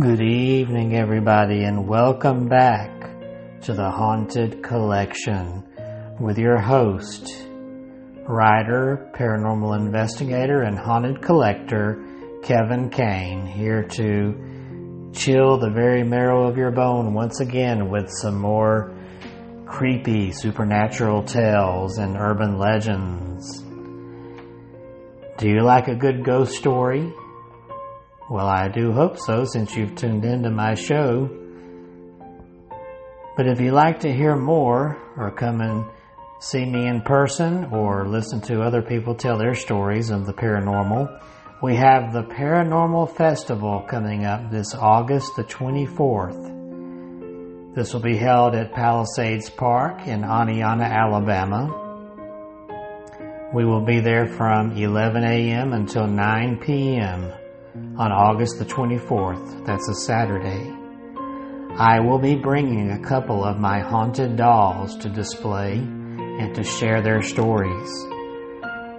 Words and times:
Good 0.00 0.22
evening, 0.22 0.96
everybody, 0.96 1.64
and 1.64 1.86
welcome 1.86 2.48
back 2.48 2.90
to 3.60 3.74
the 3.74 3.90
Haunted 3.90 4.62
Collection 4.62 5.64
with 6.18 6.38
your 6.38 6.58
host, 6.58 7.46
writer, 8.26 9.12
paranormal 9.14 9.78
investigator, 9.78 10.62
and 10.62 10.78
haunted 10.78 11.20
collector, 11.20 12.04
Kevin 12.42 12.90
Kane, 12.90 13.46
here 13.46 13.82
to 13.82 15.10
chill 15.12 15.58
the 15.58 15.70
very 15.70 16.02
marrow 16.02 16.48
of 16.48 16.56
your 16.56 16.70
bone 16.70 17.12
once 17.12 17.40
again 17.40 17.90
with 17.90 18.08
some 18.10 18.38
more 18.38 18.96
creepy 19.66 20.32
supernatural 20.32 21.22
tales 21.22 21.98
and 21.98 22.16
urban 22.16 22.58
legends. 22.58 23.62
Do 25.42 25.48
you 25.48 25.62
like 25.64 25.88
a 25.88 25.96
good 25.96 26.24
ghost 26.24 26.54
story? 26.54 27.12
Well, 28.30 28.46
I 28.46 28.68
do 28.68 28.92
hope 28.92 29.18
so 29.18 29.44
since 29.44 29.74
you've 29.74 29.96
tuned 29.96 30.24
into 30.24 30.50
my 30.50 30.74
show. 30.74 31.28
But 33.36 33.48
if 33.48 33.60
you'd 33.60 33.72
like 33.72 33.98
to 34.00 34.12
hear 34.12 34.36
more 34.36 34.96
or 35.16 35.32
come 35.32 35.60
and 35.60 35.84
see 36.38 36.64
me 36.64 36.86
in 36.86 37.00
person 37.00 37.64
or 37.72 38.06
listen 38.06 38.40
to 38.42 38.62
other 38.62 38.82
people 38.82 39.16
tell 39.16 39.36
their 39.36 39.56
stories 39.56 40.10
of 40.10 40.26
the 40.26 40.32
paranormal, 40.32 41.20
we 41.60 41.74
have 41.74 42.12
the 42.12 42.22
Paranormal 42.22 43.16
Festival 43.16 43.84
coming 43.90 44.24
up 44.24 44.48
this 44.48 44.76
August 44.76 45.34
the 45.34 45.42
24th. 45.42 47.74
This 47.74 47.92
will 47.92 48.00
be 48.00 48.16
held 48.16 48.54
at 48.54 48.72
Palisades 48.72 49.50
Park 49.50 50.06
in 50.06 50.22
Oneonta, 50.22 50.88
Alabama. 50.88 51.81
We 53.54 53.64
will 53.64 53.84
be 53.84 54.00
there 54.00 54.26
from 54.26 54.76
11 54.76 55.24
a.m. 55.24 55.72
until 55.72 56.06
9 56.06 56.60
p.m 56.60 57.32
on 57.74 58.12
August 58.12 58.58
the 58.58 58.64
24th. 58.64 59.64
That's 59.64 59.88
a 59.88 59.94
Saturday. 59.94 60.70
I 61.78 62.00
will 62.00 62.18
be 62.18 62.34
bringing 62.34 62.90
a 62.90 63.00
couple 63.00 63.44
of 63.44 63.58
my 63.58 63.80
haunted 63.80 64.36
dolls 64.36 64.96
to 64.98 65.08
display 65.08 65.74
and 65.74 66.54
to 66.54 66.62
share 66.62 67.00
their 67.00 67.22
stories. 67.22 67.90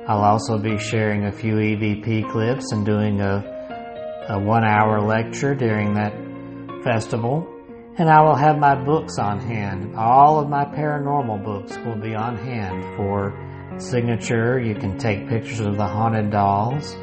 I'll 0.08 0.23
also 0.23 0.58
be 0.58 0.80
sharing 0.80 1.25
a 1.25 1.31
few 1.31 1.55
EVP 1.55 2.31
clips 2.31 2.72
and 2.72 2.86
doing 2.86 3.22
a, 3.22 4.25
a 4.30 4.39
one 4.39 4.64
hour 4.64 4.99
lecture 5.02 5.53
during 5.53 5.94
that 5.94 6.14
festival. 6.83 7.47
And 7.97 8.09
I 8.09 8.22
will 8.23 8.36
have 8.36 8.58
my 8.58 8.73
books 8.73 9.20
on 9.20 9.39
hand. 9.39 9.95
All 9.95 10.39
of 10.39 10.49
my 10.49 10.66
paranormal 10.66 11.44
books 11.45 11.77
will 11.86 12.02
be 12.02 12.16
on 12.16 12.38
hand 12.38 12.97
for 12.97 13.31
signature. 13.81 14.59
You 14.59 14.75
can 14.75 14.97
take 14.97 15.27
pictures 15.27 15.61
of 15.61 15.77
the 15.77 15.88
haunted 15.88 16.31
dolls 16.31 16.95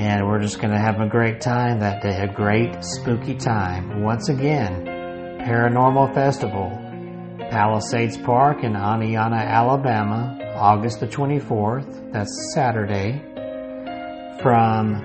and 0.00 0.26
we're 0.26 0.40
just 0.40 0.58
going 0.60 0.72
to 0.72 0.78
have 0.78 1.00
a 1.00 1.06
great 1.06 1.40
time 1.42 1.80
that 1.80 2.02
day, 2.02 2.22
a 2.22 2.32
great 2.32 2.82
spooky 2.82 3.34
time. 3.34 4.02
Once 4.02 4.30
again, 4.30 4.86
Paranormal 5.40 6.14
Festival, 6.14 6.70
Palisades 7.50 8.16
Park 8.16 8.64
in 8.64 8.72
Oneonta, 8.72 9.44
Alabama, 9.44 10.38
August 10.54 11.00
the 11.00 11.06
24th. 11.06 12.12
That's 12.12 12.30
Saturday, 12.54 13.20
from 14.40 15.04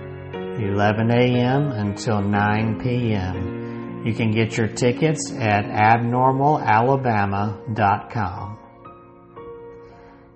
11 0.61 1.11
a.m. 1.11 1.71
until 1.71 2.21
9 2.21 2.79
p.m. 2.81 4.03
You 4.05 4.13
can 4.13 4.31
get 4.31 4.55
your 4.55 4.67
tickets 4.67 5.33
at 5.33 5.65
abnormalalabama.com. 5.65 8.54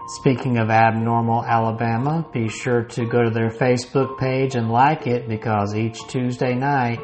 Speaking 0.09 0.57
of 0.57 0.71
Abnormal 0.71 1.45
Alabama, 1.45 2.25
be 2.33 2.49
sure 2.49 2.83
to 2.83 3.05
go 3.05 3.21
to 3.21 3.29
their 3.29 3.51
Facebook 3.51 4.17
page 4.17 4.55
and 4.55 4.71
like 4.71 5.05
it 5.05 5.29
because 5.29 5.75
each 5.75 5.99
Tuesday 6.07 6.55
night 6.55 6.97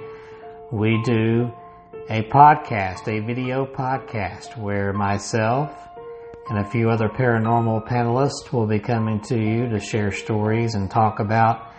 we 0.71 0.99
do 1.03 1.51
a 2.09 2.23
podcast, 2.23 3.07
a 3.07 3.23
video 3.23 3.63
podcast, 3.67 4.57
where 4.57 4.91
myself 4.91 5.71
and 6.49 6.57
a 6.57 6.67
few 6.71 6.89
other 6.89 7.07
paranormal 7.07 7.87
panelists 7.87 8.51
will 8.51 8.65
be 8.65 8.79
coming 8.79 9.21
to 9.21 9.37
you 9.37 9.69
to 9.69 9.79
share 9.79 10.11
stories 10.11 10.73
and 10.73 10.89
talk 10.89 11.19
about 11.19 11.73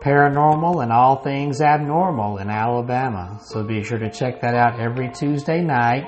paranormal 0.00 0.80
and 0.80 0.92
all 0.92 1.24
things 1.24 1.60
abnormal 1.60 2.38
in 2.38 2.48
Alabama. 2.48 3.40
So 3.46 3.64
be 3.64 3.82
sure 3.82 3.98
to 3.98 4.12
check 4.12 4.40
that 4.42 4.54
out 4.54 4.78
every 4.78 5.10
Tuesday 5.10 5.60
night 5.60 6.06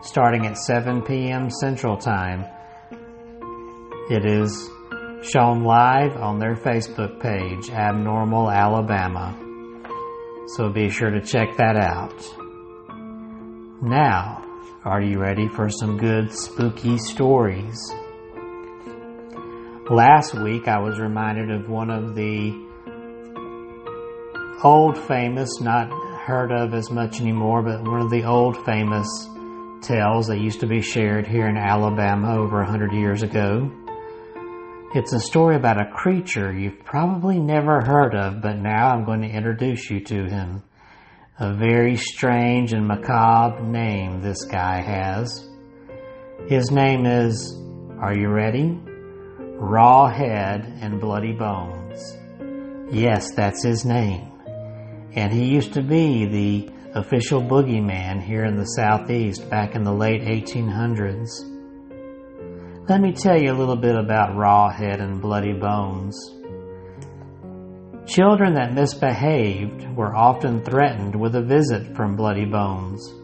starting 0.00 0.46
at 0.46 0.56
7 0.56 1.02
p.m. 1.02 1.50
Central 1.50 1.98
Time. 1.98 2.46
It 4.10 4.26
is 4.26 4.68
shown 5.22 5.62
live 5.62 6.16
on 6.16 6.40
their 6.40 6.56
Facebook 6.56 7.20
page, 7.20 7.70
Abnormal 7.70 8.50
Alabama. 8.50 9.38
So 10.56 10.68
be 10.68 10.90
sure 10.90 11.10
to 11.10 11.20
check 11.20 11.56
that 11.58 11.76
out. 11.76 12.20
Now, 13.80 14.44
are 14.84 15.00
you 15.00 15.20
ready 15.20 15.46
for 15.46 15.68
some 15.70 15.96
good 15.96 16.32
spooky 16.32 16.98
stories? 16.98 17.78
Last 19.88 20.34
week 20.34 20.66
I 20.66 20.80
was 20.80 20.98
reminded 20.98 21.52
of 21.52 21.68
one 21.68 21.90
of 21.90 22.16
the 22.16 22.50
old 24.64 24.98
famous, 24.98 25.60
not 25.60 25.88
heard 26.22 26.50
of 26.50 26.74
as 26.74 26.90
much 26.90 27.20
anymore, 27.20 27.62
but 27.62 27.84
one 27.88 28.00
of 28.00 28.10
the 28.10 28.24
old 28.24 28.56
famous 28.64 29.06
tales 29.82 30.26
that 30.26 30.40
used 30.40 30.58
to 30.60 30.66
be 30.66 30.82
shared 30.82 31.28
here 31.28 31.46
in 31.46 31.56
Alabama 31.56 32.36
over 32.38 32.60
a 32.60 32.66
hundred 32.66 32.92
years 32.92 33.22
ago. 33.22 33.70
It's 34.92 35.12
a 35.12 35.20
story 35.20 35.54
about 35.54 35.80
a 35.80 35.92
creature 35.92 36.52
you've 36.52 36.84
probably 36.84 37.38
never 37.38 37.80
heard 37.80 38.12
of, 38.12 38.42
but 38.42 38.56
now 38.56 38.88
I'm 38.88 39.04
going 39.04 39.22
to 39.22 39.28
introduce 39.28 39.88
you 39.88 40.00
to 40.00 40.24
him. 40.24 40.64
A 41.38 41.54
very 41.54 41.94
strange 41.94 42.72
and 42.72 42.88
macabre 42.88 43.62
name 43.62 44.20
this 44.20 44.44
guy 44.46 44.80
has. 44.80 45.48
His 46.48 46.72
name 46.72 47.06
is, 47.06 47.56
are 48.00 48.18
you 48.18 48.30
ready? 48.30 48.80
Raw 49.38 50.08
Head 50.08 50.64
and 50.80 51.00
Bloody 51.00 51.34
Bones. 51.34 52.18
Yes, 52.92 53.32
that's 53.32 53.62
his 53.62 53.84
name. 53.84 54.32
And 55.12 55.32
he 55.32 55.44
used 55.44 55.74
to 55.74 55.82
be 55.82 56.26
the 56.26 56.98
official 56.98 57.40
boogeyman 57.40 58.20
here 58.20 58.44
in 58.44 58.56
the 58.56 58.64
southeast 58.64 59.48
back 59.48 59.76
in 59.76 59.84
the 59.84 59.94
late 59.94 60.22
1800s. 60.22 61.49
Let 62.90 63.02
me 63.02 63.12
tell 63.12 63.40
you 63.40 63.52
a 63.52 63.54
little 63.54 63.76
bit 63.76 63.94
about 63.94 64.34
Rawhead 64.34 65.00
and 65.00 65.22
Bloody 65.22 65.52
Bones. 65.52 66.18
Children 68.04 68.54
that 68.54 68.74
misbehaved 68.74 69.96
were 69.96 70.12
often 70.12 70.64
threatened 70.64 71.14
with 71.14 71.36
a 71.36 71.40
visit 71.40 71.94
from 71.94 72.16
Bloody 72.16 72.46
Bones. 72.46 73.14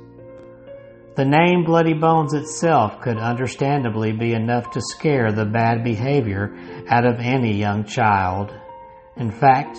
The 1.17 1.25
name 1.25 1.65
Bloody 1.65 1.95
Bones 1.95 2.33
itself 2.33 3.01
could 3.01 3.19
understandably 3.19 4.13
be 4.13 4.35
enough 4.35 4.71
to 4.71 4.81
scare 4.81 5.33
the 5.33 5.45
bad 5.45 5.83
behavior 5.83 6.57
out 6.89 7.05
of 7.05 7.19
any 7.19 7.59
young 7.59 7.83
child. 7.83 8.55
In 9.17 9.33
fact, 9.33 9.79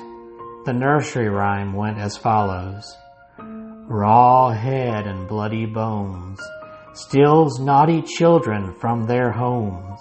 the 0.65 0.73
nursery 0.73 1.29
rhyme 1.29 1.71
went 1.71 1.97
as 1.97 2.17
follows 2.17 2.93
Raw 3.39 4.49
head 4.49 5.07
and 5.07 5.29
bloody 5.29 5.65
bones 5.65 6.41
steals 6.97 7.59
naughty 7.59 8.01
children 8.01 8.73
from 8.79 9.05
their 9.05 9.31
homes, 9.31 9.99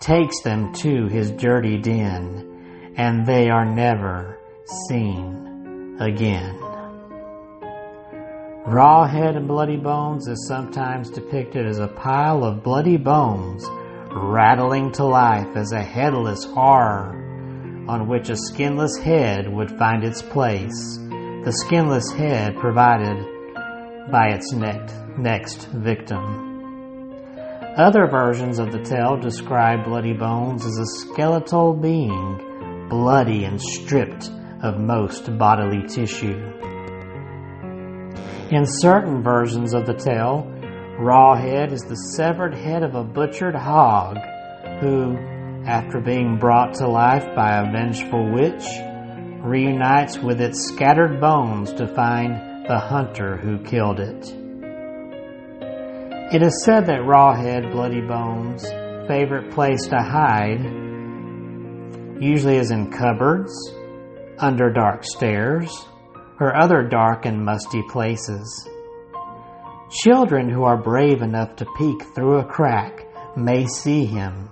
takes 0.00 0.40
them 0.42 0.72
to 0.72 1.06
his 1.08 1.30
dirty 1.32 1.76
den, 1.76 2.94
and 2.96 3.26
they 3.26 3.50
are 3.50 3.66
never 3.66 4.38
seen 4.88 5.98
again. 6.00 6.58
Rawhead 8.66 9.36
and 9.36 9.46
Bloody 9.46 9.76
Bones 9.76 10.26
is 10.26 10.46
sometimes 10.48 11.10
depicted 11.10 11.66
as 11.66 11.78
a 11.78 11.88
pile 11.88 12.42
of 12.42 12.62
bloody 12.62 12.96
bones 12.96 13.66
rattling 14.10 14.92
to 14.92 15.04
life 15.04 15.54
as 15.54 15.72
a 15.72 15.82
headless 15.82 16.44
horror 16.44 17.20
on 17.86 18.08
which 18.08 18.30
a 18.30 18.36
skinless 18.36 18.96
head 18.96 19.52
would 19.52 19.70
find 19.78 20.02
its 20.02 20.22
place, 20.22 20.96
the 21.44 21.52
skinless 21.66 22.10
head 22.12 22.56
provided 22.56 23.18
by 24.10 24.28
its 24.28 24.50
neck 24.52 24.88
next 25.18 25.68
victim. 25.68 26.52
Other 27.76 28.06
versions 28.06 28.58
of 28.58 28.70
the 28.70 28.82
tale 28.82 29.16
describe 29.16 29.84
Bloody 29.84 30.12
Bones 30.12 30.64
as 30.64 30.78
a 30.78 30.86
skeletal 30.86 31.74
being, 31.74 32.86
bloody 32.88 33.44
and 33.44 33.60
stripped 33.60 34.30
of 34.62 34.78
most 34.78 35.36
bodily 35.36 35.86
tissue. 35.88 36.40
In 38.50 38.64
certain 38.64 39.22
versions 39.22 39.74
of 39.74 39.86
the 39.86 39.94
tale, 39.94 40.50
Rawhead 41.00 41.72
is 41.72 41.82
the 41.82 41.96
severed 41.96 42.54
head 42.54 42.84
of 42.84 42.94
a 42.94 43.02
butchered 43.02 43.56
hog 43.56 44.18
who, 44.80 45.16
after 45.66 46.00
being 46.00 46.38
brought 46.38 46.74
to 46.74 46.86
life 46.86 47.34
by 47.34 47.56
a 47.56 47.72
vengeful 47.72 48.32
witch, 48.32 48.64
reunites 49.42 50.18
with 50.18 50.40
its 50.40 50.68
scattered 50.68 51.20
bones 51.20 51.72
to 51.72 51.88
find 51.88 52.66
the 52.68 52.78
hunter 52.78 53.36
who 53.36 53.58
killed 53.64 53.98
it. 53.98 54.43
It 56.34 56.42
is 56.42 56.64
said 56.64 56.86
that 56.86 57.04
Rawhead 57.06 57.70
Bloody 57.70 58.00
Bones' 58.00 58.66
favorite 59.06 59.52
place 59.52 59.86
to 59.86 59.98
hide 59.98 60.64
usually 62.20 62.56
is 62.56 62.72
in 62.72 62.90
cupboards, 62.90 63.52
under 64.40 64.68
dark 64.72 65.04
stairs, 65.04 65.70
or 66.40 66.60
other 66.60 66.82
dark 66.82 67.24
and 67.24 67.44
musty 67.44 67.84
places. 67.88 68.68
Children 70.02 70.50
who 70.50 70.64
are 70.64 70.76
brave 70.76 71.22
enough 71.22 71.54
to 71.54 71.66
peek 71.78 72.02
through 72.16 72.40
a 72.40 72.44
crack 72.44 73.06
may 73.36 73.66
see 73.66 74.04
him, 74.04 74.48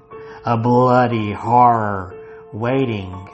a 0.47 0.57
bloody 0.57 1.33
horror, 1.33 2.15
waiting, 2.53 3.29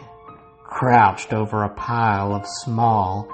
crouched 0.64 1.34
over 1.34 1.64
a 1.64 1.74
pile 1.74 2.34
of 2.34 2.46
small, 2.64 3.28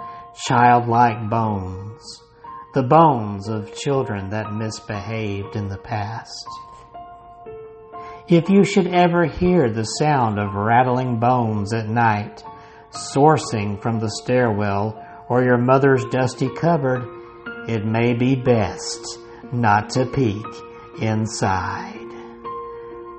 childlike 0.49 1.31
bones, 1.31 2.24
the 2.75 2.83
bones 2.83 3.49
of 3.49 3.73
children 3.77 4.31
that 4.31 4.53
misbehaved 4.53 5.55
in 5.55 5.69
the 5.69 5.79
past. 5.79 6.47
If 8.27 8.49
you 8.49 8.65
should 8.65 8.89
ever 8.89 9.27
hear 9.27 9.71
the 9.71 9.85
sound 9.85 10.41
of 10.41 10.55
rattling 10.55 11.21
bones 11.21 11.73
at 11.73 11.89
night, 11.89 12.43
sourcing 12.91 13.81
from 13.81 14.01
the 14.01 14.11
stairwell 14.11 15.01
or 15.29 15.45
your 15.45 15.59
mother's 15.59 16.05
dusty 16.07 16.49
cupboard, 16.49 17.07
it 17.69 17.85
may 17.85 18.13
be 18.13 18.35
best 18.35 19.19
not 19.53 19.91
to 19.91 20.07
peek 20.07 20.45
inside. 21.01 22.01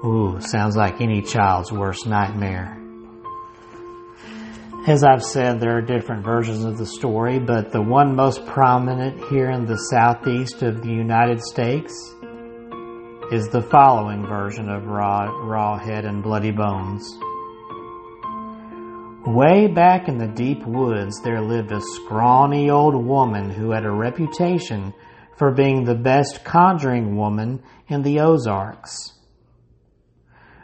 Ooh, 0.04 0.38
sounds 0.42 0.76
like 0.76 1.00
any 1.00 1.22
child's 1.22 1.72
worst 1.72 2.06
nightmare. 2.06 2.85
As 4.88 5.04
I've 5.04 5.24
said, 5.24 5.60
there 5.60 5.76
are 5.76 5.82
different 5.82 6.24
versions 6.24 6.64
of 6.64 6.78
the 6.78 6.86
story, 6.86 7.40
but 7.40 7.72
the 7.72 7.82
one 7.82 8.16
most 8.16 8.46
prominent 8.46 9.20
here 9.32 9.50
in 9.50 9.66
the 9.66 9.80
southeast 9.90 10.62
of 10.62 10.84
the 10.84 10.92
United 10.92 11.42
States 11.42 11.92
is 13.32 13.48
the 13.48 13.66
following 13.72 14.28
version 14.28 14.70
of 14.70 14.86
Raw, 14.86 15.24
raw 15.42 15.80
Head 15.80 16.06
and 16.06 16.22
Bloody 16.22 16.52
Bones. 16.52 17.18
Way 19.26 19.66
back 19.66 20.08
in 20.08 20.20
the 20.20 20.28
deep 20.28 20.64
woods, 20.68 21.20
there 21.24 21.42
lived 21.42 21.72
a 21.72 21.82
scrawny 21.82 22.70
old 22.70 22.94
woman 22.94 23.50
who 23.50 23.72
had 23.72 23.86
a 23.86 23.92
reputation 23.92 24.94
for 25.36 25.52
being 25.52 25.84
the 25.84 25.96
best 25.96 26.46
conjuring 26.46 27.18
woman 27.18 27.64
in 27.88 28.04
the 28.04 28.20
Ozarks. 28.20 29.14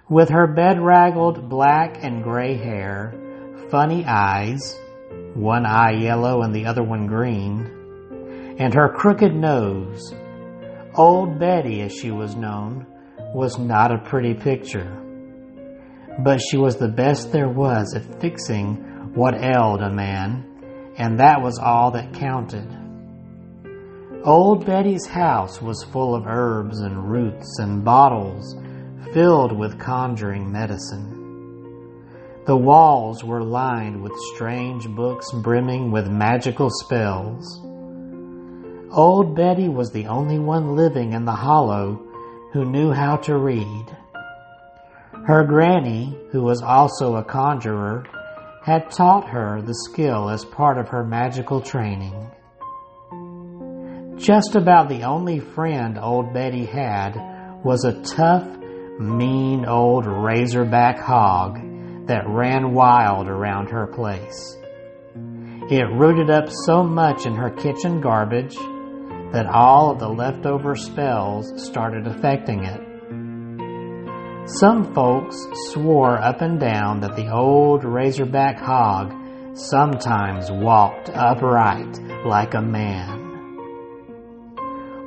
With 0.08 0.30
her 0.30 0.46
bedraggled 0.46 1.50
black 1.50 2.04
and 2.04 2.22
gray 2.22 2.56
hair, 2.56 3.31
funny 3.72 4.06
eyes, 4.06 4.78
one 5.34 5.66
eye 5.66 5.94
yellow 5.94 6.44
and 6.44 6.54
the 6.54 6.66
other 6.66 6.84
one 6.84 7.08
green, 7.08 8.56
and 8.60 8.74
her 8.74 8.90
crooked 8.90 9.34
nose, 9.34 10.14
Old 10.94 11.40
Betty, 11.40 11.82
as 11.82 11.94
she 11.94 12.12
was 12.12 12.36
known, 12.36 12.86
was 13.34 13.58
not 13.58 13.92
a 13.92 13.98
pretty 13.98 14.34
picture 14.34 15.02
but 16.20 16.40
she 16.40 16.58
was 16.58 16.78
the 16.78 16.88
best 16.88 17.32
there 17.32 17.50
was 17.50 17.94
at 17.96 18.22
fixing 18.22 18.76
what 19.14 19.36
ailed 19.36 19.82
a 19.82 19.90
man, 19.90 20.94
and 20.98 21.20
that 21.20 21.42
was 21.42 21.60
all 21.60 21.92
that 21.92 22.14
counted. 22.14 22.68
Old 24.24 24.66
Betty's 24.66 25.08
house 25.08 25.62
was 25.62 25.84
full 25.92 26.14
of 26.14 26.28
herbs 26.28 26.80
and 26.82 27.10
roots 27.10 27.58
and 27.60 27.84
bottles 27.84 28.56
filled 29.14 29.58
with 29.58 29.80
conjuring 29.80 30.52
medicine. 30.52 31.11
The 32.44 32.58
walls 32.58 33.24
were 33.24 33.44
lined 33.44 34.02
with 34.02 34.18
strange 34.34 34.90
books 34.90 35.32
brimming 35.32 35.92
with 35.92 36.10
magical 36.10 36.72
spells. 36.72 37.60
Old 38.92 39.36
Betty 39.36 39.70
was 39.70 39.92
the 39.92 40.08
only 40.08 40.40
one 40.40 40.76
living 40.76 41.14
in 41.14 41.26
the 41.26 41.36
hollow 41.36 42.02
who 42.52 42.66
knew 42.66 42.92
how 42.92 43.18
to 43.18 43.38
read. 43.38 43.96
Her 45.28 45.44
granny, 45.44 46.18
who 46.32 46.42
was 46.42 46.64
also 46.64 47.16
a 47.18 47.24
conjurer, 47.24 48.06
had 48.64 48.90
taught 48.90 49.30
her 49.30 49.62
the 49.62 49.76
skill 49.76 50.28
as 50.28 50.44
part 50.44 50.80
of 50.80 50.90
her 50.90 51.04
magical 51.04 51.62
training. 51.62 52.32
Just 54.18 54.56
about 54.56 54.90
the 54.90 55.04
only 55.04 55.40
friend 55.40 56.00
old 56.00 56.34
Betty 56.34 56.66
had 56.66 57.62
was 57.64 57.86
a 57.86 58.02
tough, 58.02 58.48
mean 59.00 59.66
old 59.66 60.08
razorback 60.08 60.98
hog 60.98 61.71
that 62.12 62.28
ran 62.28 62.74
wild 62.74 63.30
around 63.30 63.70
her 63.70 63.88
place. 63.88 64.58
It 65.72 65.88
rooted 65.94 66.30
up 66.30 66.50
so 66.66 66.84
much 66.84 67.26
in 67.26 67.36
her 67.36 67.50
kitchen 67.50 68.02
garbage 68.02 68.54
that 69.32 69.46
all 69.46 69.92
of 69.92 70.00
the 70.00 70.10
leftover 70.10 70.76
spells 70.76 71.50
started 71.56 72.08
affecting 72.08 72.66
it. 72.66 72.82
Some 74.60 74.94
folks 74.94 75.38
swore 75.72 76.22
up 76.22 76.42
and 76.42 76.60
down 76.60 77.00
that 77.00 77.16
the 77.16 77.32
old 77.32 77.86
razorback 77.86 78.60
hog 78.60 79.14
sometimes 79.54 80.52
walked 80.52 81.10
upright 81.14 81.98
like 82.26 82.56
a 82.56 82.62
man. 82.62 83.20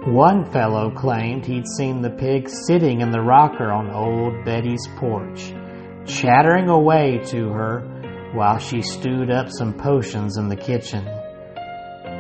One 0.07 0.51
fellow 0.51 0.91
claimed 0.91 1.45
he'd 1.45 1.69
seen 1.77 2.01
the 2.01 2.17
pig 2.17 2.49
sitting 2.49 3.03
in 3.03 3.11
the 3.11 3.21
rocker 3.21 3.71
on 3.71 3.91
old 3.91 4.43
Betty's 4.47 4.89
porch, 4.97 5.53
chattering 6.07 6.69
away 6.69 7.19
to 7.27 7.49
her 7.49 7.81
while 8.35 8.59
she 8.59 8.83
stewed 8.83 9.31
up 9.31 9.49
some 9.51 9.75
potions 9.75 10.37
in 10.37 10.49
the 10.49 10.57
kitchen. 10.57 11.05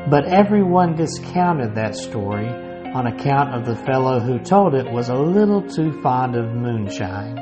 But 0.09 0.27
everyone 0.27 0.97
discounted 0.97 1.75
that 1.75 1.95
story 1.97 2.49
on 2.49 3.07
account 3.07 3.55
of 3.55 3.67
the 3.67 3.77
fellow 3.85 4.21
who 4.21 4.39
told 4.39 4.75
it 4.75 4.91
was 4.93 5.09
a 5.09 5.15
little 5.15 5.63
too 5.63 6.01
fond 6.03 6.37
of 6.37 6.55
moonshine. 6.55 7.37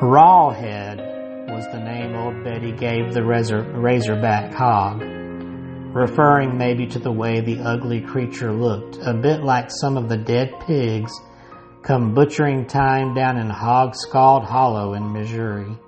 Rawhead 0.00 0.98
was 1.50 1.66
the 1.72 1.80
name 1.80 2.14
old 2.14 2.44
Betty 2.44 2.72
gave 2.72 3.12
the 3.12 3.24
razor, 3.24 3.62
razorback 3.62 4.54
hog, 4.54 5.02
referring 5.02 6.56
maybe 6.56 6.86
to 6.86 6.98
the 6.98 7.12
way 7.12 7.40
the 7.40 7.58
ugly 7.60 8.00
creature 8.00 8.52
looked, 8.52 8.98
a 9.02 9.12
bit 9.12 9.42
like 9.42 9.70
some 9.70 9.96
of 9.96 10.08
the 10.08 10.16
dead 10.16 10.54
pigs 10.66 11.12
come 11.82 12.14
butchering 12.14 12.66
time 12.66 13.14
down 13.14 13.38
in 13.38 13.48
Hog 13.48 13.94
Scald 13.94 14.44
Hollow 14.44 14.94
in 14.94 15.12
Missouri. 15.12 15.78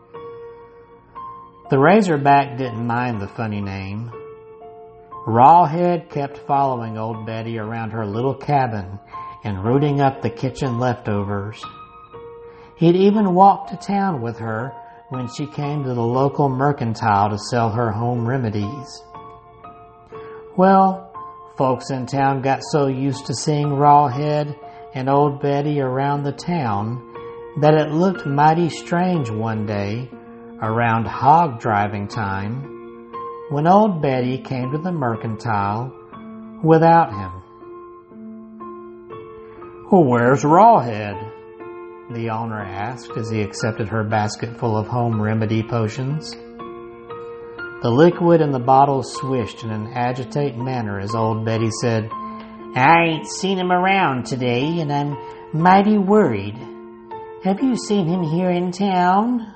The 1.70 1.78
razorback 1.78 2.56
didn't 2.56 2.86
mind 2.86 3.20
the 3.20 3.28
funny 3.28 3.60
name. 3.60 4.10
Rawhead 5.26 6.10
kept 6.10 6.38
following 6.46 6.98
old 6.98 7.26
Betty 7.26 7.58
around 7.58 7.90
her 7.90 8.06
little 8.06 8.34
cabin 8.34 8.98
and 9.44 9.64
rooting 9.64 10.00
up 10.00 10.22
the 10.22 10.30
kitchen 10.30 10.78
leftovers. 10.78 11.62
He'd 12.76 12.96
even 12.96 13.34
walk 13.34 13.68
to 13.68 13.76
town 13.76 14.22
with 14.22 14.38
her 14.38 14.72
when 15.10 15.28
she 15.28 15.46
came 15.46 15.84
to 15.84 15.94
the 15.94 16.02
local 16.02 16.48
mercantile 16.48 17.30
to 17.30 17.38
sell 17.38 17.70
her 17.70 17.90
home 17.90 18.26
remedies. 18.26 19.02
Well, 20.56 21.12
folks 21.56 21.90
in 21.90 22.06
town 22.06 22.42
got 22.42 22.60
so 22.70 22.86
used 22.86 23.26
to 23.26 23.34
seeing 23.34 23.68
Rawhead 23.68 24.56
and 24.94 25.08
old 25.08 25.40
Betty 25.40 25.80
around 25.80 26.22
the 26.22 26.32
town 26.32 27.14
that 27.60 27.74
it 27.74 27.92
looked 27.92 28.26
mighty 28.26 28.68
strange 28.68 29.30
one 29.30 29.66
day 29.66 30.10
around 30.60 31.06
hog 31.06 31.60
driving 31.60 32.08
time 32.08 33.12
when 33.50 33.66
old 33.66 34.00
Betty 34.00 34.38
came 34.38 34.72
to 34.72 34.78
the 34.78 34.92
mercantile 34.92 35.92
without 36.62 37.10
him. 37.10 37.42
Well, 39.90 40.04
where's 40.04 40.42
Rawhead? 40.42 41.32
The 42.14 42.30
owner 42.30 42.62
asked 42.62 43.10
as 43.16 43.30
he 43.30 43.42
accepted 43.42 43.88
her 43.88 44.04
basket 44.04 44.58
full 44.58 44.76
of 44.76 44.86
home 44.86 45.20
remedy 45.20 45.62
potions. 45.62 46.30
The 47.82 47.90
liquid 47.90 48.40
in 48.40 48.52
the 48.52 48.58
bottle 48.58 49.02
swished 49.02 49.64
in 49.64 49.70
an 49.70 49.88
agitated 49.94 50.56
manner 50.56 51.00
as 51.00 51.14
old 51.14 51.44
Betty 51.44 51.70
said, 51.80 52.08
I 52.74 53.04
ain't 53.04 53.26
seen 53.26 53.58
him 53.58 53.70
around 53.70 54.26
today 54.26 54.80
and 54.80 54.92
I'm 54.92 55.16
mighty 55.52 55.98
worried. 55.98 56.56
Have 57.44 57.62
you 57.62 57.76
seen 57.76 58.06
him 58.06 58.22
here 58.22 58.50
in 58.50 58.72
town? 58.72 59.54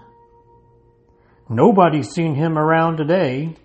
Nobody's 1.49 2.11
seen 2.11 2.35
him 2.35 2.59
around 2.59 2.97
today, 2.97 3.57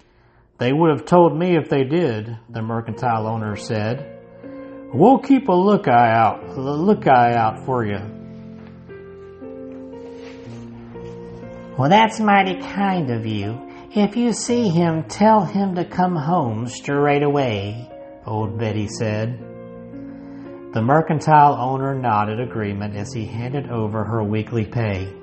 they 0.60 0.72
would 0.72 0.92
have 0.92 1.06
told 1.06 1.36
me 1.36 1.58
if 1.58 1.70
they 1.70 1.84
did, 1.84 2.38
the 2.48 2.62
mercantile 2.62 3.26
owner 3.26 3.56
said. 3.56 4.20
We'll 4.94 5.18
keep 5.18 5.48
a 5.48 5.54
look 5.54 5.88
eye 5.88 6.12
out, 6.12 6.56
look 6.58 7.08
eye 7.08 7.34
out 7.34 7.66
for 7.66 7.84
you. 7.84 8.00
Well, 11.78 11.90
that's 11.90 12.20
mighty 12.20 12.62
kind 12.62 13.10
of 13.10 13.26
you. 13.26 13.60
If 13.96 14.16
you 14.16 14.34
see 14.34 14.70
him, 14.70 15.06
tell 15.06 15.44
him 15.44 15.76
to 15.76 15.84
come 15.84 16.16
home 16.16 16.68
straight 16.68 17.24
away, 17.24 17.90
old 18.32 18.58
Betty 18.58 18.88
said. 18.88 19.38
The 20.74 20.82
mercantile 20.82 21.54
owner 21.60 21.94
nodded 21.94 22.40
agreement 22.40 22.96
as 22.96 23.12
he 23.12 23.26
handed 23.26 23.70
over 23.70 24.06
her 24.06 24.24
weekly 24.24 24.66
pay. 24.66 25.14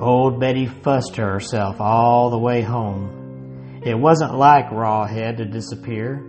Old 0.00 0.40
Betty 0.40 0.64
fussed 0.64 1.16
herself 1.16 1.76
all 1.78 2.30
the 2.30 2.38
way 2.38 2.62
home. 2.62 3.82
It 3.84 3.94
wasn't 3.94 4.34
like 4.34 4.70
Rawhead 4.70 5.36
to 5.36 5.44
disappear, 5.44 6.24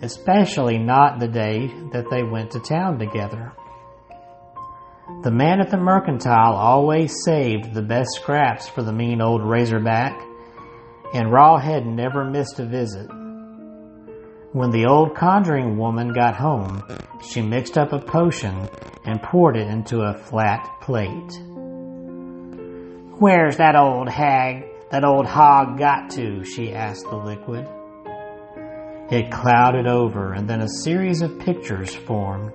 especially 0.00 0.78
not 0.78 1.20
the 1.20 1.28
day 1.28 1.66
that 1.92 2.06
they 2.10 2.22
went 2.22 2.52
to 2.52 2.60
town 2.60 2.98
together. 2.98 3.52
The 5.22 5.30
man 5.30 5.60
at 5.60 5.70
the 5.70 5.76
mercantile 5.76 6.54
always 6.54 7.14
saved 7.22 7.74
the 7.74 7.82
best 7.82 8.08
scraps 8.14 8.66
for 8.66 8.82
the 8.82 8.94
mean 8.94 9.20
old 9.20 9.42
razorback, 9.42 10.18
and 11.12 11.30
Rawhead 11.30 11.84
never 11.84 12.24
missed 12.24 12.58
a 12.58 12.64
visit. 12.64 13.10
When 14.56 14.70
the 14.70 14.86
old 14.86 15.14
conjuring 15.14 15.76
woman 15.76 16.14
got 16.14 16.34
home, 16.34 16.82
she 17.20 17.42
mixed 17.42 17.76
up 17.76 17.92
a 17.92 17.98
potion 17.98 18.70
and 19.04 19.22
poured 19.22 19.54
it 19.54 19.68
into 19.68 20.00
a 20.00 20.14
flat 20.14 20.66
plate. 20.80 21.30
Where's 23.18 23.58
that 23.58 23.76
old 23.76 24.08
hag, 24.08 24.64
that 24.90 25.04
old 25.04 25.26
hog 25.26 25.76
got 25.76 26.08
to? 26.12 26.42
she 26.42 26.72
asked 26.72 27.04
the 27.04 27.16
liquid. 27.16 27.68
It 29.10 29.30
clouded 29.30 29.86
over, 29.86 30.32
and 30.32 30.48
then 30.48 30.62
a 30.62 30.68
series 30.70 31.20
of 31.20 31.38
pictures 31.38 31.94
formed. 31.94 32.54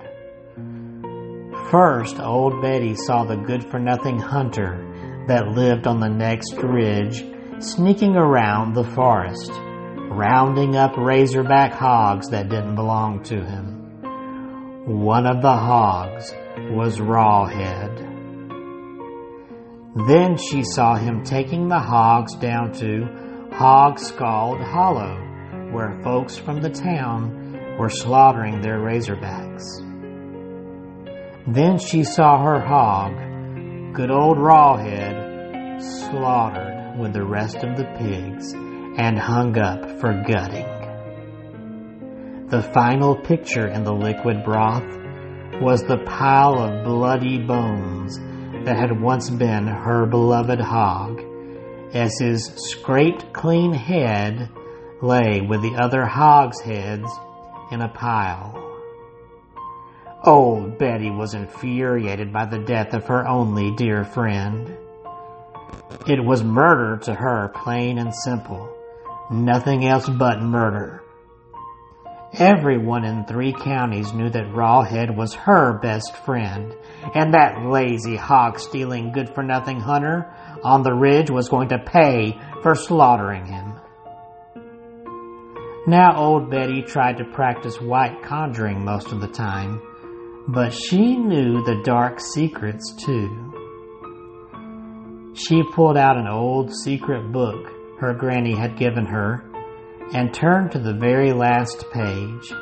First, 1.70 2.18
old 2.18 2.60
Betty 2.60 2.96
saw 2.96 3.22
the 3.22 3.36
good 3.36 3.62
for 3.70 3.78
nothing 3.78 4.18
hunter 4.18 5.24
that 5.28 5.52
lived 5.52 5.86
on 5.86 6.00
the 6.00 6.08
next 6.08 6.54
ridge, 6.54 7.24
sneaking 7.60 8.16
around 8.16 8.74
the 8.74 8.90
forest, 8.90 9.52
rounding 10.12 10.76
up 10.76 10.96
razorback 10.96 11.72
hogs 11.72 12.28
that 12.30 12.48
didn't 12.48 12.74
belong 12.74 13.22
to 13.24 13.42
him. 13.42 13.82
One 14.86 15.26
of 15.26 15.42
the 15.42 15.52
hogs 15.52 16.32
was 16.70 16.98
Rawhead. 16.98 18.10
Then 20.06 20.36
she 20.36 20.64
saw 20.64 20.96
him 20.96 21.24
taking 21.24 21.68
the 21.68 21.78
hogs 21.78 22.34
down 22.34 22.72
to 22.74 23.48
Hog 23.52 23.98
Scald 23.98 24.60
Hollow, 24.60 25.16
where 25.72 26.00
folks 26.02 26.36
from 26.36 26.60
the 26.60 26.70
town 26.70 27.76
were 27.78 27.90
slaughtering 27.90 28.60
their 28.60 28.78
razorbacks. 28.78 29.64
Then 31.46 31.78
she 31.78 32.04
saw 32.04 32.42
her 32.42 32.60
hog, 32.60 33.94
good 33.94 34.10
old 34.10 34.38
Rawhead, 34.38 35.80
slaughtered 35.80 36.98
with 36.98 37.12
the 37.12 37.24
rest 37.24 37.56
of 37.56 37.76
the 37.76 37.86
pigs 37.98 38.54
and 38.96 39.18
hung 39.18 39.58
up 39.58 40.00
for 40.00 40.22
gutting. 40.26 40.66
The 42.48 42.62
final 42.62 43.16
picture 43.16 43.66
in 43.66 43.84
the 43.84 43.94
liquid 43.94 44.44
broth 44.44 44.84
was 45.60 45.82
the 45.82 46.04
pile 46.06 46.58
of 46.58 46.84
bloody 46.84 47.38
bones 47.38 48.18
that 48.64 48.76
had 48.76 49.00
once 49.00 49.30
been 49.30 49.66
her 49.66 50.06
beloved 50.06 50.60
hog, 50.60 51.20
as 51.94 52.18
his 52.18 52.46
scraped 52.56 53.32
clean 53.32 53.72
head 53.72 54.50
lay 55.00 55.40
with 55.40 55.62
the 55.62 55.76
other 55.76 56.04
hogs' 56.04 56.60
heads 56.60 57.10
in 57.70 57.80
a 57.80 57.88
pile. 57.88 58.58
Old 60.24 60.78
Betty 60.78 61.10
was 61.10 61.34
infuriated 61.34 62.32
by 62.32 62.44
the 62.44 62.58
death 62.58 62.94
of 62.94 63.06
her 63.06 63.26
only 63.26 63.74
dear 63.74 64.04
friend. 64.04 64.76
It 66.06 66.24
was 66.24 66.44
murder 66.44 66.98
to 67.04 67.14
her, 67.14 67.48
plain 67.54 67.98
and 67.98 68.14
simple. 68.14 68.68
Nothing 69.30 69.86
else 69.86 70.08
but 70.08 70.42
murder. 70.42 71.02
Everyone 72.34 73.04
in 73.04 73.26
three 73.26 73.52
counties 73.52 74.14
knew 74.14 74.30
that 74.30 74.52
Rawhead 74.54 75.14
was 75.14 75.34
her 75.34 75.78
best 75.80 76.16
friend, 76.24 76.74
and 77.14 77.34
that 77.34 77.62
lazy 77.66 78.16
hog 78.16 78.58
stealing 78.58 79.12
good 79.12 79.34
for 79.34 79.42
nothing 79.42 79.80
hunter 79.80 80.32
on 80.64 80.82
the 80.82 80.94
ridge 80.94 81.30
was 81.30 81.50
going 81.50 81.68
to 81.68 81.78
pay 81.78 82.38
for 82.62 82.74
slaughtering 82.74 83.44
him. 83.44 83.74
Now 85.86 86.16
old 86.16 86.50
Betty 86.50 86.82
tried 86.82 87.18
to 87.18 87.24
practice 87.24 87.80
white 87.80 88.22
conjuring 88.22 88.82
most 88.82 89.12
of 89.12 89.20
the 89.20 89.28
time, 89.28 89.82
but 90.48 90.72
she 90.72 91.16
knew 91.16 91.62
the 91.64 91.82
dark 91.84 92.18
secrets 92.18 92.94
too. 93.04 93.52
She 95.34 95.62
pulled 95.74 95.98
out 95.98 96.16
an 96.16 96.28
old 96.28 96.72
secret 96.72 97.30
book 97.30 97.81
her 98.02 98.12
granny 98.12 98.52
had 98.52 98.76
given 98.76 99.06
her 99.06 99.44
and 100.12 100.34
turned 100.34 100.72
to 100.72 100.78
the 100.80 100.92
very 100.92 101.32
last 101.32 101.84
page. 101.92 102.52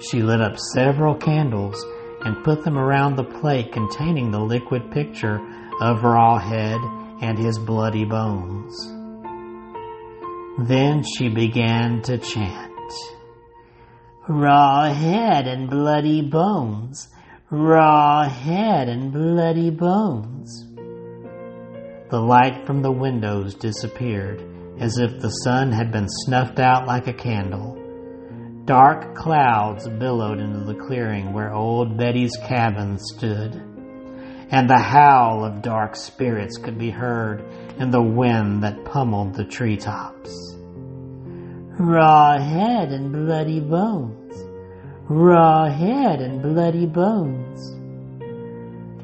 She 0.00 0.22
lit 0.22 0.40
up 0.40 0.58
several 0.72 1.14
candles 1.14 1.84
and 2.22 2.42
put 2.42 2.64
them 2.64 2.78
around 2.78 3.16
the 3.16 3.24
plate 3.24 3.70
containing 3.70 4.30
the 4.30 4.40
liquid 4.40 4.90
picture 4.90 5.36
of 5.78 6.00
Rawhead 6.00 6.80
and 7.22 7.38
his 7.38 7.58
bloody 7.58 8.06
bones. 8.06 8.74
Then 10.66 11.02
she 11.02 11.28
began 11.28 12.00
to 12.04 12.16
chant. 12.16 12.92
Raw 14.26 14.90
head 14.90 15.46
and 15.46 15.68
bloody 15.68 16.22
bones, 16.22 17.08
raw 17.50 18.26
head 18.26 18.88
and 18.88 19.12
bloody 19.12 19.68
bones. 19.68 20.63
The 22.14 22.20
light 22.20 22.64
from 22.64 22.80
the 22.80 22.92
windows 22.92 23.56
disappeared 23.56 24.40
as 24.78 24.98
if 24.98 25.18
the 25.18 25.30
sun 25.42 25.72
had 25.72 25.90
been 25.90 26.06
snuffed 26.08 26.60
out 26.60 26.86
like 26.86 27.08
a 27.08 27.12
candle. 27.12 27.76
Dark 28.66 29.16
clouds 29.16 29.88
billowed 29.88 30.38
into 30.38 30.60
the 30.60 30.76
clearing 30.86 31.32
where 31.32 31.52
old 31.52 31.96
Betty's 31.96 32.36
cabin 32.46 32.98
stood, 32.98 33.56
and 34.48 34.70
the 34.70 34.78
howl 34.78 35.44
of 35.44 35.60
dark 35.60 35.96
spirits 35.96 36.56
could 36.56 36.78
be 36.78 36.90
heard 36.90 37.42
in 37.80 37.90
the 37.90 38.00
wind 38.00 38.62
that 38.62 38.84
pummeled 38.84 39.34
the 39.34 39.44
treetops. 39.44 40.54
Raw 41.80 42.38
head 42.38 42.92
and 42.92 43.10
bloody 43.10 43.58
bones, 43.58 44.36
raw 45.08 45.68
head 45.68 46.20
and 46.20 46.40
bloody 46.40 46.86
bones. 46.86 47.83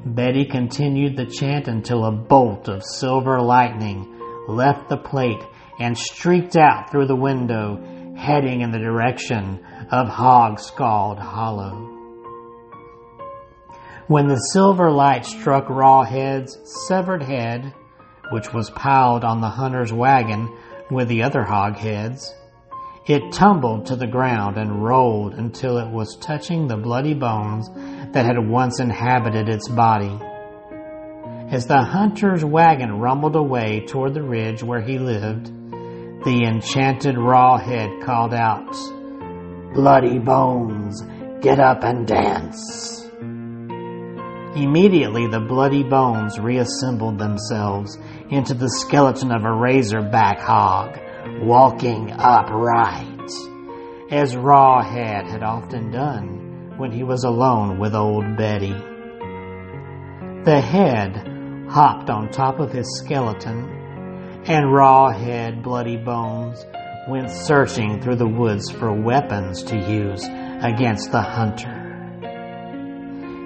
Betty 0.04 0.46
continued 0.46 1.16
the 1.16 1.26
chant 1.26 1.68
until 1.68 2.06
a 2.06 2.12
bolt 2.12 2.68
of 2.68 2.82
silver 2.82 3.38
lightning 3.40 4.18
left 4.48 4.88
the 4.88 4.96
plate 4.96 5.42
and 5.78 5.96
streaked 5.96 6.56
out 6.56 6.90
through 6.90 7.06
the 7.06 7.16
window, 7.16 8.14
heading 8.16 8.62
in 8.62 8.70
the 8.70 8.78
direction 8.78 9.64
of 9.90 10.08
Hog 10.08 10.58
Scald 10.58 11.18
Hollow. 11.18 11.98
When 14.06 14.26
the 14.26 14.36
silver 14.52 14.90
light 14.90 15.26
struck 15.26 15.68
Rawhead's 15.68 16.58
severed 16.88 17.22
head, 17.22 17.74
which 18.32 18.52
was 18.54 18.70
piled 18.70 19.22
on 19.22 19.40
the 19.40 19.50
hunter's 19.50 19.92
wagon 19.92 20.56
with 20.90 21.08
the 21.08 21.22
other 21.22 21.44
hog 21.44 21.76
heads, 21.76 22.34
it 23.06 23.32
tumbled 23.32 23.86
to 23.86 23.96
the 23.96 24.06
ground 24.06 24.56
and 24.56 24.82
rolled 24.82 25.34
until 25.34 25.78
it 25.78 25.90
was 25.90 26.16
touching 26.20 26.66
the 26.66 26.76
bloody 26.76 27.14
bones 27.14 27.68
that 28.12 28.26
had 28.26 28.38
once 28.38 28.80
inhabited 28.80 29.48
its 29.48 29.68
body. 29.68 30.18
As 31.50 31.66
the 31.66 31.82
hunter's 31.82 32.44
wagon 32.44 32.98
rumbled 32.98 33.36
away 33.36 33.84
toward 33.86 34.14
the 34.14 34.22
ridge 34.22 34.62
where 34.62 34.80
he 34.80 34.98
lived, 34.98 35.46
the 36.24 36.44
enchanted 36.46 37.16
Rawhead 37.16 38.04
called 38.04 38.34
out, 38.34 38.72
Bloody 39.74 40.18
bones, 40.18 41.02
get 41.40 41.58
up 41.58 41.82
and 41.82 42.06
dance. 42.06 43.08
Immediately 44.56 45.28
the 45.28 45.40
bloody 45.40 45.84
bones 45.84 46.38
reassembled 46.38 47.18
themselves 47.18 47.96
into 48.30 48.54
the 48.54 48.68
skeleton 48.68 49.32
of 49.32 49.44
a 49.44 49.52
razorback 49.52 50.40
hog, 50.40 50.98
walking 51.42 52.12
upright, 52.12 53.30
as 54.10 54.34
Rawhead 54.34 55.28
had 55.28 55.42
often 55.44 55.92
done 55.92 56.39
when 56.80 56.90
he 56.90 57.04
was 57.04 57.24
alone 57.24 57.78
with 57.78 57.94
old 57.94 58.38
Betty. 58.38 58.72
The 60.44 60.62
head 60.62 61.68
hopped 61.68 62.08
on 62.08 62.30
top 62.30 62.58
of 62.58 62.72
his 62.72 62.86
skeleton 62.96 63.68
and 64.46 64.72
raw 64.72 65.10
head, 65.10 65.62
bloody 65.62 65.98
bones 65.98 66.64
went 67.06 67.30
searching 67.30 68.00
through 68.00 68.16
the 68.16 68.26
woods 68.26 68.70
for 68.70 68.98
weapons 68.98 69.62
to 69.64 69.76
use 69.76 70.24
against 70.24 71.12
the 71.12 71.20
hunter. 71.20 71.76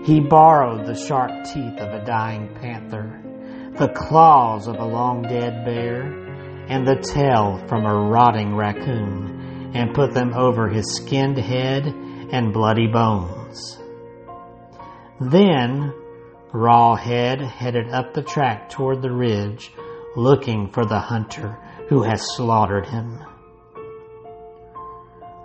He 0.04 0.20
borrowed 0.20 0.86
the 0.86 0.94
sharp 0.94 1.32
teeth 1.44 1.80
of 1.80 1.92
a 1.92 2.04
dying 2.04 2.54
panther, 2.60 3.20
the 3.76 3.88
claws 3.88 4.68
of 4.68 4.76
a 4.76 4.86
long 4.86 5.22
dead 5.22 5.64
bear, 5.64 6.02
and 6.68 6.86
the 6.86 7.02
tail 7.02 7.60
from 7.66 7.84
a 7.84 8.08
rotting 8.10 8.54
raccoon, 8.54 9.72
and 9.74 9.92
put 9.92 10.14
them 10.14 10.32
over 10.34 10.68
his 10.68 10.94
skinned 10.94 11.38
head 11.38 11.92
and 12.34 12.52
bloody 12.52 12.88
bones. 12.88 13.78
Then 15.20 15.94
Rawhead 16.52 17.40
headed 17.40 17.90
up 17.90 18.12
the 18.12 18.24
track 18.24 18.70
toward 18.70 19.02
the 19.02 19.12
ridge 19.12 19.70
looking 20.16 20.68
for 20.72 20.84
the 20.84 20.98
hunter 20.98 21.56
who 21.88 22.02
has 22.02 22.34
slaughtered 22.34 22.86
him. 22.86 23.20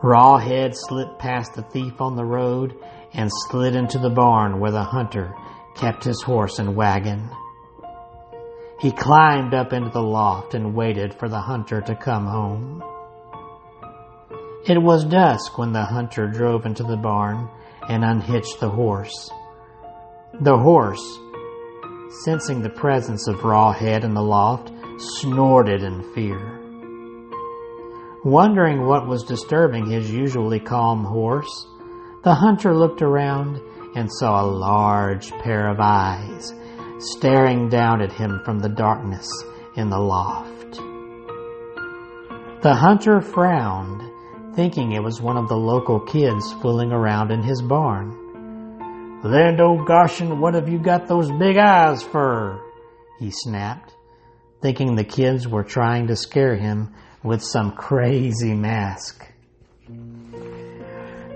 Rawhead 0.01 0.71
slipped 0.73 1.19
past 1.19 1.53
the 1.53 1.61
thief 1.61 2.01
on 2.01 2.15
the 2.15 2.25
road 2.25 2.75
and 3.13 3.29
slid 3.49 3.75
into 3.75 3.99
the 3.99 4.09
barn 4.09 4.59
where 4.59 4.71
the 4.71 4.83
hunter 4.83 5.35
kept 5.75 6.03
his 6.03 6.23
horse 6.23 6.57
and 6.57 6.75
wagon. 6.75 7.29
He 8.79 8.91
climbed 8.91 9.53
up 9.53 9.73
into 9.73 9.91
the 9.91 10.01
loft 10.01 10.55
and 10.55 10.73
waited 10.73 11.13
for 11.13 11.29
the 11.29 11.41
hunter 11.41 11.81
to 11.81 11.95
come 11.95 12.25
home. 12.25 12.81
It 14.67 14.81
was 14.81 15.05
dusk 15.05 15.57
when 15.57 15.71
the 15.71 15.85
hunter 15.85 16.27
drove 16.27 16.65
into 16.65 16.83
the 16.83 16.97
barn 16.97 17.49
and 17.87 18.03
unhitched 18.03 18.59
the 18.59 18.69
horse. 18.69 19.31
The 20.41 20.57
horse, 20.57 21.19
sensing 22.23 22.61
the 22.61 22.69
presence 22.69 23.27
of 23.27 23.43
Rawhead 23.43 24.03
in 24.03 24.13
the 24.13 24.21
loft, 24.21 24.71
snorted 24.97 25.81
in 25.81 26.13
fear. 26.13 26.59
Wondering 28.25 28.85
what 28.85 29.07
was 29.07 29.23
disturbing 29.23 29.89
his 29.89 30.11
usually 30.11 30.59
calm 30.59 31.05
horse, 31.05 31.67
the 32.23 32.35
hunter 32.35 32.75
looked 32.75 33.01
around 33.01 33.61
and 33.95 34.11
saw 34.11 34.41
a 34.41 34.45
large 34.45 35.31
pair 35.39 35.69
of 35.69 35.79
eyes 35.79 36.53
staring 36.99 37.69
down 37.69 38.01
at 38.01 38.11
him 38.11 38.41
from 38.43 38.59
the 38.59 38.69
darkness 38.69 39.27
in 39.75 39.89
the 39.89 39.99
loft. 39.99 40.75
The 42.61 42.75
hunter 42.75 43.21
frowned, 43.21 44.08
thinking 44.59 44.91
it 44.91 45.01
was 45.01 45.21
one 45.21 45.37
of 45.37 45.47
the 45.47 45.55
local 45.55 46.01
kids 46.01 46.51
fooling 46.61 46.91
around 46.91 47.31
in 47.31 47.41
his 47.41 47.61
barn. 47.61 48.11
Land 49.23 49.61
o' 49.61 49.79
oh 49.79 49.85
Goshen, 49.85 50.41
what 50.41 50.53
have 50.53 50.67
you 50.67 50.79
got 50.79 51.07
those 51.07 51.31
big 51.31 51.55
eyes 51.55 52.03
for? 52.03 52.59
he 53.21 53.31
snapped, 53.31 53.93
thinking 54.61 54.95
the 54.95 55.05
kids 55.05 55.47
were 55.47 55.63
trying 55.63 56.07
to 56.07 56.15
scare 56.17 56.57
him 56.57 56.93
with 57.23 57.41
some 57.41 57.71
crazy 57.71 58.53
mask. 58.53 59.25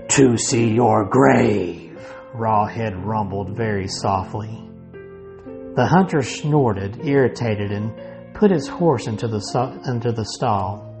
To 0.08 0.36
see 0.36 0.74
your 0.74 1.06
grave, 1.06 1.98
Rawhead 2.34 3.06
rumbled 3.06 3.56
very 3.56 3.88
softly. 3.88 4.68
The 4.92 5.86
hunter 5.86 6.20
snorted, 6.20 7.06
irritated, 7.06 7.72
and 7.72 8.34
put 8.34 8.50
his 8.50 8.68
horse 8.68 9.06
into 9.06 9.28
the, 9.28 9.80
into 9.86 10.12
the 10.12 10.26
stall. 10.26 10.93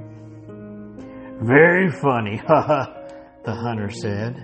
Very 1.40 1.90
funny, 1.90 2.40
the 2.46 3.54
hunter 3.54 3.90
said. 3.90 4.36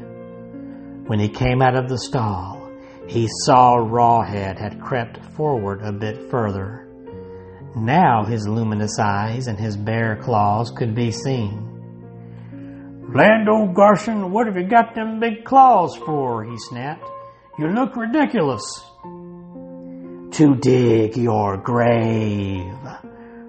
When 1.07 1.19
he 1.19 1.29
came 1.29 1.63
out 1.63 1.77
of 1.77 1.89
the 1.89 1.99
stall, 1.99 2.71
he 3.07 3.29
saw 3.45 3.77
Rawhead 3.77 4.59
had 4.59 4.81
crept 4.81 5.19
forward 5.35 5.83
a 5.83 5.93
bit 5.93 6.31
further. 6.31 6.87
Now 7.75 8.25
his 8.25 8.47
luminous 8.49 8.99
eyes 8.99 9.47
and 9.47 9.59
his 9.59 9.77
bare 9.77 10.17
claws 10.17 10.73
could 10.77 10.95
be 10.95 11.11
seen. 11.11 11.67
Land 13.15 13.49
old 13.49 13.75
Garson, 13.75 14.31
what 14.31 14.47
have 14.47 14.57
you 14.57 14.69
got 14.69 14.95
them 14.95 15.21
big 15.21 15.45
claws 15.45 15.97
for? 15.97 16.45
he 16.45 16.57
snapped. 16.59 17.09
You 17.59 17.69
look 17.69 17.97
ridiculous. 17.97 18.63
To 19.03 20.57
dig 20.61 21.17
your 21.17 21.57
grave, 21.57 22.73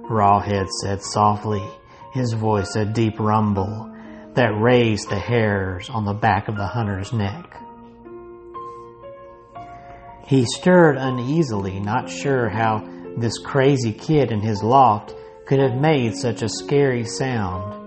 Rawhead 0.09 0.67
said 0.81 1.01
softly, 1.01 1.63
his 2.13 2.33
voice 2.33 2.75
a 2.75 2.85
deep 2.85 3.19
rumble 3.19 3.89
that 4.33 4.59
raised 4.59 5.09
the 5.09 5.19
hairs 5.19 5.89
on 5.89 6.05
the 6.05 6.13
back 6.13 6.47
of 6.47 6.55
the 6.55 6.67
hunter's 6.67 7.11
neck. 7.11 7.57
He 10.25 10.45
stirred 10.45 10.97
uneasily, 10.97 11.79
not 11.79 12.09
sure 12.09 12.47
how 12.47 12.87
this 13.17 13.37
crazy 13.39 13.91
kid 13.91 14.31
in 14.31 14.39
his 14.39 14.63
loft 14.63 15.13
could 15.45 15.59
have 15.59 15.75
made 15.75 16.15
such 16.15 16.41
a 16.41 16.49
scary 16.49 17.03
sound. 17.03 17.77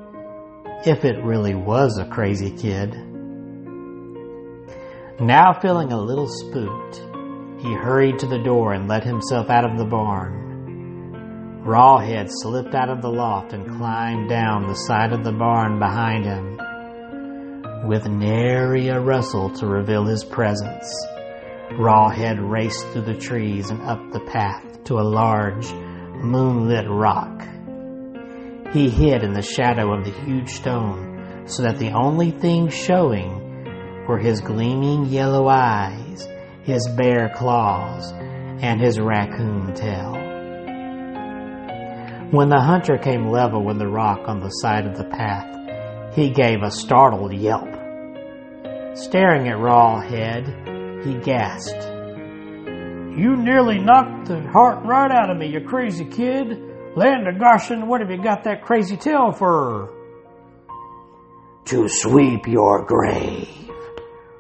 If 0.86 1.04
it 1.06 1.24
really 1.24 1.54
was 1.54 1.96
a 1.98 2.04
crazy 2.04 2.50
kid. 2.50 2.92
Now 5.18 5.58
feeling 5.62 5.92
a 5.92 6.00
little 6.00 6.28
spooked, 6.28 6.96
he 7.62 7.72
hurried 7.72 8.18
to 8.18 8.26
the 8.26 8.42
door 8.42 8.74
and 8.74 8.88
let 8.88 9.04
himself 9.04 9.48
out 9.48 9.64
of 9.64 9.78
the 9.78 9.86
barn. 9.86 10.43
Rawhead 11.64 12.28
slipped 12.28 12.74
out 12.74 12.90
of 12.90 13.00
the 13.00 13.08
loft 13.08 13.54
and 13.54 13.78
climbed 13.78 14.28
down 14.28 14.66
the 14.66 14.74
side 14.74 15.14
of 15.14 15.24
the 15.24 15.32
barn 15.32 15.78
behind 15.78 16.26
him, 16.26 16.58
with 17.88 18.06
nary 18.06 18.88
a 18.88 19.00
rustle 19.00 19.48
to 19.48 19.66
reveal 19.66 20.04
his 20.04 20.24
presence. 20.24 20.94
Rawhead 21.72 22.38
raced 22.38 22.86
through 22.88 23.06
the 23.06 23.14
trees 23.14 23.70
and 23.70 23.80
up 23.80 24.12
the 24.12 24.20
path 24.20 24.84
to 24.84 24.98
a 24.98 25.08
large, 25.08 25.72
moonlit 25.72 26.86
rock. 26.86 27.42
He 28.74 28.90
hid 28.90 29.22
in 29.22 29.32
the 29.32 29.40
shadow 29.40 29.94
of 29.94 30.04
the 30.04 30.12
huge 30.26 30.50
stone 30.50 31.46
so 31.46 31.62
that 31.62 31.78
the 31.78 31.92
only 31.92 32.30
thing 32.30 32.68
showing 32.68 34.04
were 34.06 34.18
his 34.18 34.42
gleaming 34.42 35.06
yellow 35.06 35.48
eyes, 35.48 36.28
his 36.62 36.86
bare 36.94 37.32
claws, 37.34 38.12
and 38.12 38.82
his 38.82 39.00
raccoon 39.00 39.72
tail. 39.72 40.23
When 42.34 42.48
the 42.48 42.60
hunter 42.60 42.98
came 42.98 43.28
level 43.28 43.62
with 43.62 43.78
the 43.78 43.86
rock 43.86 44.26
on 44.26 44.40
the 44.40 44.48
side 44.48 44.86
of 44.88 44.96
the 44.98 45.04
path, 45.04 46.16
he 46.16 46.30
gave 46.30 46.64
a 46.64 46.70
startled 46.72 47.32
yelp. 47.32 47.72
Staring 48.96 49.46
at 49.46 49.56
Rawhead, 49.56 51.04
he 51.06 51.14
gasped. 51.20 51.84
You 53.16 53.36
nearly 53.36 53.78
knocked 53.78 54.26
the 54.26 54.40
heart 54.50 54.84
right 54.84 55.12
out 55.12 55.30
of 55.30 55.36
me, 55.36 55.46
you 55.46 55.60
crazy 55.60 56.06
kid. 56.06 56.58
Land 56.96 57.28
of 57.28 57.38
Goshen, 57.38 57.86
what 57.86 58.00
have 58.00 58.10
you 58.10 58.20
got 58.20 58.42
that 58.42 58.64
crazy 58.64 58.96
tail 58.96 59.30
for? 59.30 59.94
To 61.66 61.88
sweep 61.88 62.48
your 62.48 62.84
grave, 62.84 63.70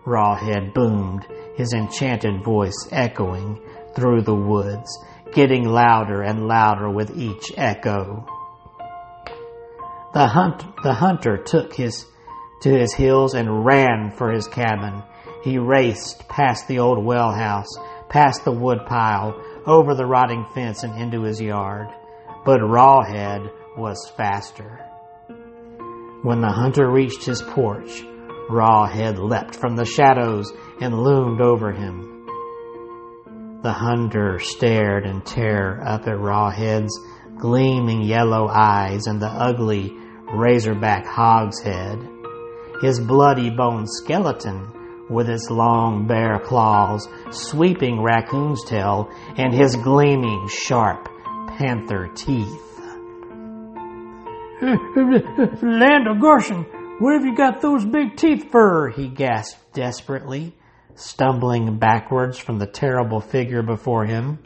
Rawhead 0.04 0.74
boomed, 0.74 1.28
his 1.54 1.72
enchanted 1.72 2.42
voice 2.42 2.88
echoing 2.90 3.60
through 3.94 4.22
the 4.22 4.34
woods, 4.34 4.90
getting 5.34 5.68
louder 5.68 6.22
and 6.22 6.46
louder 6.46 6.88
with 6.88 7.16
each 7.16 7.52
echo. 7.56 8.26
The, 10.12 10.26
hunt, 10.26 10.64
the 10.82 10.94
hunter 10.94 11.36
took 11.36 11.74
his 11.74 12.06
to 12.62 12.70
his 12.70 12.94
heels 12.94 13.34
and 13.34 13.64
ran 13.64 14.12
for 14.12 14.30
his 14.30 14.46
cabin. 14.46 15.02
He 15.42 15.58
raced 15.58 16.26
past 16.28 16.66
the 16.66 16.78
old 16.78 17.04
well 17.04 17.32
house 17.32 17.76
past 18.14 18.44
the 18.44 18.52
woodpile, 18.52 19.34
over 19.66 19.94
the 19.94 20.06
rotting 20.06 20.46
fence 20.54 20.84
and 20.84 20.96
into 21.00 21.22
his 21.22 21.40
yard. 21.40 21.88
But 22.44 22.60
Rawhead 22.60 23.50
was 23.76 24.08
faster. 24.16 24.78
When 26.22 26.40
the 26.40 26.52
hunter 26.52 26.88
reached 26.88 27.24
his 27.24 27.42
porch, 27.42 28.04
Rawhead 28.48 29.18
leapt 29.18 29.56
from 29.56 29.74
the 29.74 29.84
shadows 29.84 30.52
and 30.80 31.02
loomed 31.02 31.40
over 31.40 31.72
him. 31.72 32.13
The 33.64 33.72
hunter 33.72 34.38
stared 34.40 35.06
in 35.06 35.22
terror 35.22 35.82
up 35.82 36.06
at 36.06 36.18
Rawhead's 36.18 37.00
gleaming 37.38 38.02
yellow 38.02 38.46
eyes 38.46 39.06
and 39.06 39.22
the 39.22 39.26
ugly 39.26 39.90
razorback 40.34 41.06
hog's 41.06 41.62
head. 41.62 41.98
His 42.82 43.00
bloody 43.00 43.48
bone 43.48 43.86
skeleton 43.86 45.06
with 45.08 45.30
its 45.30 45.48
long 45.48 46.06
bare 46.06 46.40
claws 46.40 47.08
sweeping 47.30 48.02
Raccoon's 48.02 48.62
tail 48.66 49.08
and 49.38 49.54
his 49.54 49.76
gleaming 49.76 50.46
sharp 50.46 51.08
panther 51.56 52.10
teeth. 52.14 52.78
Land 55.62 56.06
of 56.06 56.20
Goshen, 56.20 56.64
where 56.98 57.14
have 57.14 57.24
you 57.24 57.34
got 57.34 57.62
those 57.62 57.86
big 57.86 58.16
teeth 58.18 58.50
for? 58.50 58.90
he 58.90 59.08
gasped 59.08 59.72
desperately, 59.72 60.54
stumbling 60.94 61.78
backwards 61.78 62.38
from 62.38 62.58
the 62.58 62.66
terrible 62.66 63.20
figure 63.20 63.62
before 63.62 64.04
him. 64.04 64.38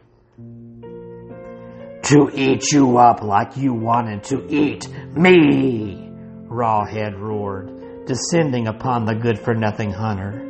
To 2.03 2.31
eat 2.35 2.73
you 2.73 2.99
up 2.99 3.23
like 3.23 3.57
you 3.57 3.75
wanted 3.75 4.25
to 4.25 4.47
eat 4.49 4.89
me, 5.15 6.11
Rawhead 6.47 7.19
roared, 7.19 8.07
descending 8.07 8.67
upon 8.67 9.05
the 9.05 9.15
good 9.15 9.39
for 9.39 9.55
nothing 9.55 9.91
hunter. 9.91 10.45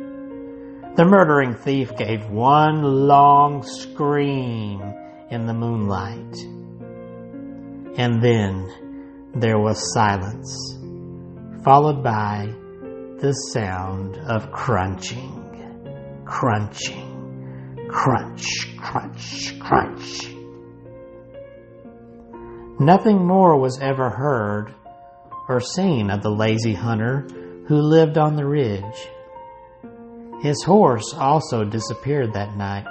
The 0.95 1.05
murdering 1.05 1.55
thief 1.55 1.95
gave 1.97 2.29
one 2.29 2.81
long 2.81 3.63
scream 3.63 4.81
in 5.29 5.45
the 5.45 5.53
moonlight. 5.53 6.37
And 7.97 8.21
then 8.21 9.31
there 9.35 9.59
was 9.59 9.93
silence, 9.93 10.77
followed 11.63 12.03
by 12.03 12.53
the 13.19 13.33
sound 13.53 14.17
of 14.17 14.51
crunching, 14.51 15.38
crunching, 16.29 17.87
crunch, 17.89 18.77
crunch, 18.77 19.59
crunch. 19.59 20.29
Nothing 22.79 23.25
more 23.25 23.59
was 23.59 23.79
ever 23.81 24.09
heard 24.11 24.73
or 25.49 25.59
seen 25.59 26.11
of 26.11 26.21
the 26.21 26.29
lazy 26.29 26.73
hunter 26.73 27.27
who 27.67 27.77
lived 27.77 28.17
on 28.17 28.35
the 28.35 28.45
ridge. 28.45 29.09
His 30.41 30.63
horse 30.63 31.13
also 31.17 31.63
disappeared 31.65 32.33
that 32.33 32.55
night. 32.55 32.85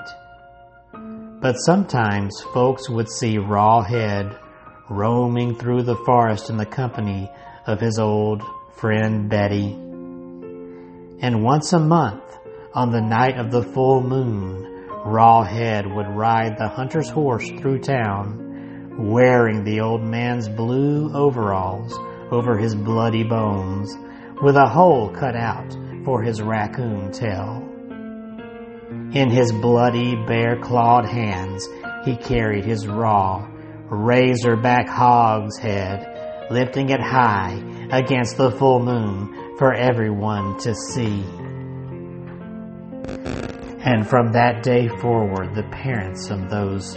But 1.41 1.55
sometimes 1.55 2.41
folks 2.53 2.91
would 2.91 3.09
see 3.09 3.39
Rawhead 3.39 4.37
roaming 4.91 5.55
through 5.55 5.85
the 5.85 5.97
forest 6.05 6.51
in 6.51 6.57
the 6.57 6.67
company 6.67 7.31
of 7.67 7.81
his 7.81 8.01
old 8.01 8.43
friend 8.75 9.31
Betty. 9.31 9.73
And 11.21 11.45
once 11.45 11.73
a 11.73 11.79
month, 11.79 12.38
on 12.79 12.93
the 12.93 13.01
night 13.01 13.37
of 13.37 13.51
the 13.51 13.65
full 13.75 14.01
moon, 14.01 14.87
Rawhead 15.05 15.93
would 15.97 16.07
ride 16.07 16.57
the 16.57 16.69
hunter's 16.69 17.09
horse 17.09 17.51
through 17.59 17.81
town, 17.81 18.95
wearing 19.11 19.65
the 19.65 19.81
old 19.81 20.05
man's 20.05 20.49
blue 20.49 21.13
overalls 21.13 21.93
over 22.31 22.57
his 22.57 22.77
bloody 22.77 23.25
bones, 23.25 23.93
with 24.41 24.55
a 24.55 24.69
hole 24.69 25.11
cut 25.11 25.35
out 25.35 25.77
for 26.05 26.23
his 26.23 26.41
raccoon 26.41 27.11
tail. 27.11 27.65
In 29.13 29.29
his 29.29 29.51
bloody, 29.51 30.15
bare 30.15 30.61
clawed 30.61 31.05
hands, 31.05 31.67
he 32.05 32.15
carried 32.15 32.65
his 32.65 32.87
raw, 32.87 33.45
razor 33.91 34.55
back 34.55 34.89
hog's 34.89 35.59
head, 35.59 36.47
lifting 36.53 36.91
it 36.91 37.01
high 37.01 37.61
against 37.91 38.37
the 38.37 38.53
full 38.53 38.79
moon 38.79 39.57
for 39.59 39.75
everyone 39.75 40.57
to 40.59 40.77
see. 40.77 41.25
And 43.89 44.07
from 44.07 44.33
that 44.33 44.63
day 44.63 44.87
forward, 44.87 45.55
the 45.55 45.63
parents 45.63 46.29
of 46.29 46.51
those 46.51 46.93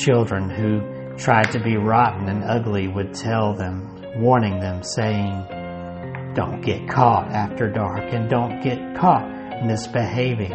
children 0.00 0.48
who 0.48 1.16
tried 1.16 1.50
to 1.50 1.58
be 1.58 1.76
rotten 1.76 2.28
and 2.28 2.44
ugly 2.44 2.86
would 2.86 3.14
tell 3.14 3.52
them, 3.52 4.00
warning 4.18 4.60
them, 4.60 4.84
saying, 4.84 5.44
Don't 6.36 6.60
get 6.60 6.88
caught 6.88 7.32
after 7.32 7.68
dark 7.68 8.12
and 8.12 8.30
don't 8.30 8.62
get 8.62 8.78
caught 8.96 9.28
misbehaving, 9.64 10.52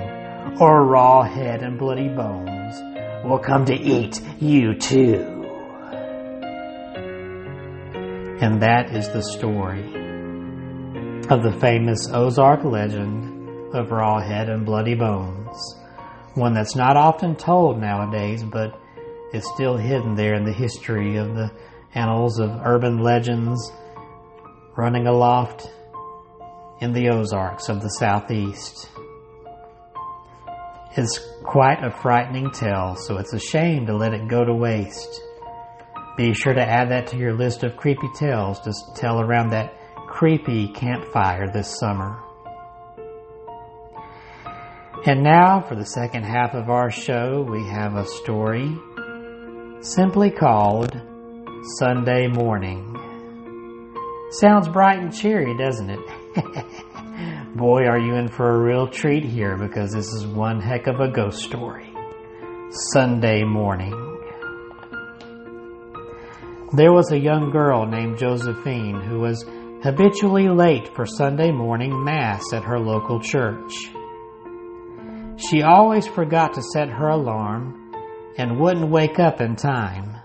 or 0.61 0.85
raw 0.85 1.23
head 1.23 1.61
and 1.61 1.77
bloody 1.77 2.07
bones 2.07 2.73
will 3.25 3.39
come 3.39 3.65
to 3.65 3.75
eat 3.75 4.21
you 4.39 4.73
too. 4.73 5.43
And 8.39 8.61
that 8.61 8.95
is 8.95 9.09
the 9.09 9.23
story 9.23 9.83
of 11.29 11.43
the 11.43 11.57
famous 11.59 12.09
Ozark 12.09 12.63
legend 12.63 13.75
of 13.75 13.91
Raw 13.91 14.21
Head 14.21 14.47
and 14.47 14.65
Bloody 14.65 14.95
Bones. 14.95 15.80
One 16.33 16.53
that's 16.53 16.75
not 16.75 16.95
often 16.95 17.35
told 17.35 17.79
nowadays, 17.79 18.43
but 18.43 18.79
is 19.33 19.45
still 19.53 19.77
hidden 19.77 20.15
there 20.15 20.33
in 20.35 20.45
the 20.45 20.53
history 20.53 21.17
of 21.17 21.35
the 21.35 21.51
annals 21.93 22.39
of 22.39 22.49
urban 22.63 22.99
legends 22.99 23.71
running 24.77 25.07
aloft 25.07 25.69
in 26.79 26.93
the 26.93 27.09
Ozarks 27.09 27.69
of 27.69 27.81
the 27.81 27.89
southeast. 27.89 28.89
It's 30.95 31.19
quite 31.43 31.83
a 31.83 31.91
frightening 31.91 32.51
tale, 32.51 32.95
so 32.95 33.17
it's 33.17 33.33
a 33.33 33.39
shame 33.39 33.85
to 33.85 33.95
let 33.95 34.13
it 34.13 34.27
go 34.27 34.43
to 34.43 34.53
waste. 34.53 35.21
Be 36.17 36.33
sure 36.33 36.53
to 36.53 36.61
add 36.61 36.89
that 36.91 37.07
to 37.07 37.17
your 37.17 37.33
list 37.33 37.63
of 37.63 37.77
creepy 37.77 38.09
tales 38.17 38.59
to 38.61 38.73
tell 38.95 39.21
around 39.21 39.49
that 39.51 39.73
creepy 40.07 40.67
campfire 40.69 41.47
this 41.51 41.77
summer. 41.79 42.19
And 45.03 45.23
now, 45.23 45.61
for 45.61 45.73
the 45.73 45.85
second 45.85 46.25
half 46.25 46.53
of 46.53 46.69
our 46.69 46.91
show, 46.91 47.41
we 47.49 47.65
have 47.65 47.95
a 47.95 48.05
story 48.05 48.77
simply 49.81 50.29
called 50.29 50.95
Sunday 51.79 52.27
Morning. 52.27 52.95
Sounds 54.29 54.69
bright 54.69 54.99
and 54.99 55.11
cheery, 55.11 55.57
doesn't 55.57 55.89
it? 55.89 55.99
Boy, 57.57 57.85
are 57.87 57.97
you 57.97 58.13
in 58.13 58.27
for 58.27 58.47
a 58.47 58.59
real 58.59 58.87
treat 58.87 59.23
here 59.23 59.57
because 59.57 59.91
this 59.91 60.05
is 60.13 60.27
one 60.27 60.61
heck 60.61 60.85
of 60.85 60.99
a 60.99 61.09
ghost 61.09 61.41
story. 61.41 61.91
Sunday 62.93 63.43
Morning. 63.43 63.91
There 66.73 66.93
was 66.93 67.11
a 67.11 67.17
young 67.17 67.49
girl 67.49 67.87
named 67.87 68.19
Josephine 68.19 69.01
who 69.01 69.19
was 69.21 69.43
habitually 69.81 70.47
late 70.47 70.95
for 70.95 71.07
Sunday 71.07 71.51
morning 71.51 72.03
Mass 72.03 72.53
at 72.53 72.65
her 72.65 72.79
local 72.79 73.19
church. 73.19 73.89
She 75.49 75.63
always 75.63 76.07
forgot 76.07 76.53
to 76.53 76.61
set 76.61 76.89
her 76.89 77.07
alarm 77.07 77.93
and 78.37 78.59
wouldn't 78.59 78.91
wake 78.91 79.19
up 79.19 79.41
in 79.41 79.55
time. 79.55 80.15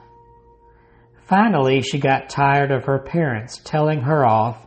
Finally, 1.27 1.81
she 1.83 1.99
got 1.99 2.29
tired 2.29 2.71
of 2.71 2.85
her 2.85 2.99
parents 2.99 3.61
telling 3.65 4.03
her 4.03 4.27
off 4.27 4.59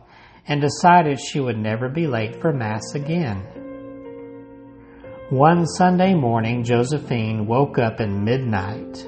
and 0.46 0.60
decided 0.60 1.20
she 1.20 1.40
would 1.40 1.56
never 1.56 1.88
be 1.88 2.06
late 2.06 2.40
for 2.40 2.52
Mass 2.52 2.94
again. 2.94 3.42
One 5.30 5.64
Sunday 5.66 6.14
morning, 6.14 6.64
Josephine 6.64 7.46
woke 7.46 7.78
up 7.78 8.00
in 8.00 8.24
midnight. 8.24 9.06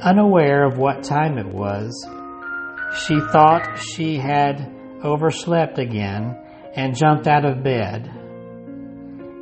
Unaware 0.00 0.64
of 0.64 0.78
what 0.78 1.04
time 1.04 1.36
it 1.36 1.46
was, 1.46 1.92
she 3.06 3.20
thought 3.30 3.78
she 3.78 4.16
had 4.16 4.74
overslept 5.04 5.78
again 5.78 6.36
and 6.74 6.96
jumped 6.96 7.28
out 7.28 7.44
of 7.44 7.62
bed. 7.62 8.10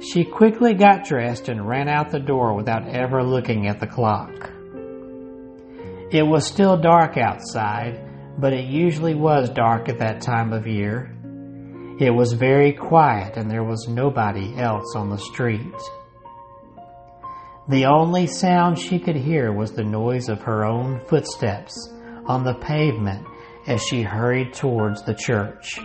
She 0.01 0.25
quickly 0.25 0.73
got 0.73 1.05
dressed 1.05 1.49
and 1.51 1.69
ran 1.69 1.87
out 1.87 2.11
the 2.11 2.21
door 2.21 2.55
without 2.55 2.89
ever 2.89 3.23
looking 3.23 3.67
at 3.67 3.81
the 3.81 3.87
clock. 3.87 4.51
It 6.11 6.27
was 6.27 6.47
still 6.47 6.79
dark 6.79 7.19
outside, 7.19 8.03
but 8.39 8.55
it 8.55 8.65
usually 8.65 9.15
was 9.15 9.51
dark 9.51 9.91
at 9.91 9.99
that 9.99 10.23
time 10.23 10.55
of 10.55 10.67
year. 10.67 11.15
It 12.01 12.15
was 12.15 12.33
very 12.33 12.73
quiet 12.73 13.37
and 13.37 13.51
there 13.51 13.63
was 13.63 13.89
nobody 13.89 14.57
else 14.57 14.97
on 14.97 15.11
the 15.11 15.19
street. 15.19 15.75
The 17.69 17.85
only 17.85 18.27
sound 18.27 18.79
she 18.79 18.99
could 18.99 19.17
hear 19.17 19.53
was 19.53 19.73
the 19.73 19.85
noise 19.85 20.31
of 20.31 20.41
her 20.43 20.65
own 20.65 21.01
footsteps 21.09 21.93
on 22.25 22.43
the 22.43 22.55
pavement 22.55 23.27
as 23.67 23.83
she 23.83 24.01
hurried 24.01 24.55
towards 24.55 25.03
the 25.03 25.15
church. 25.15 25.79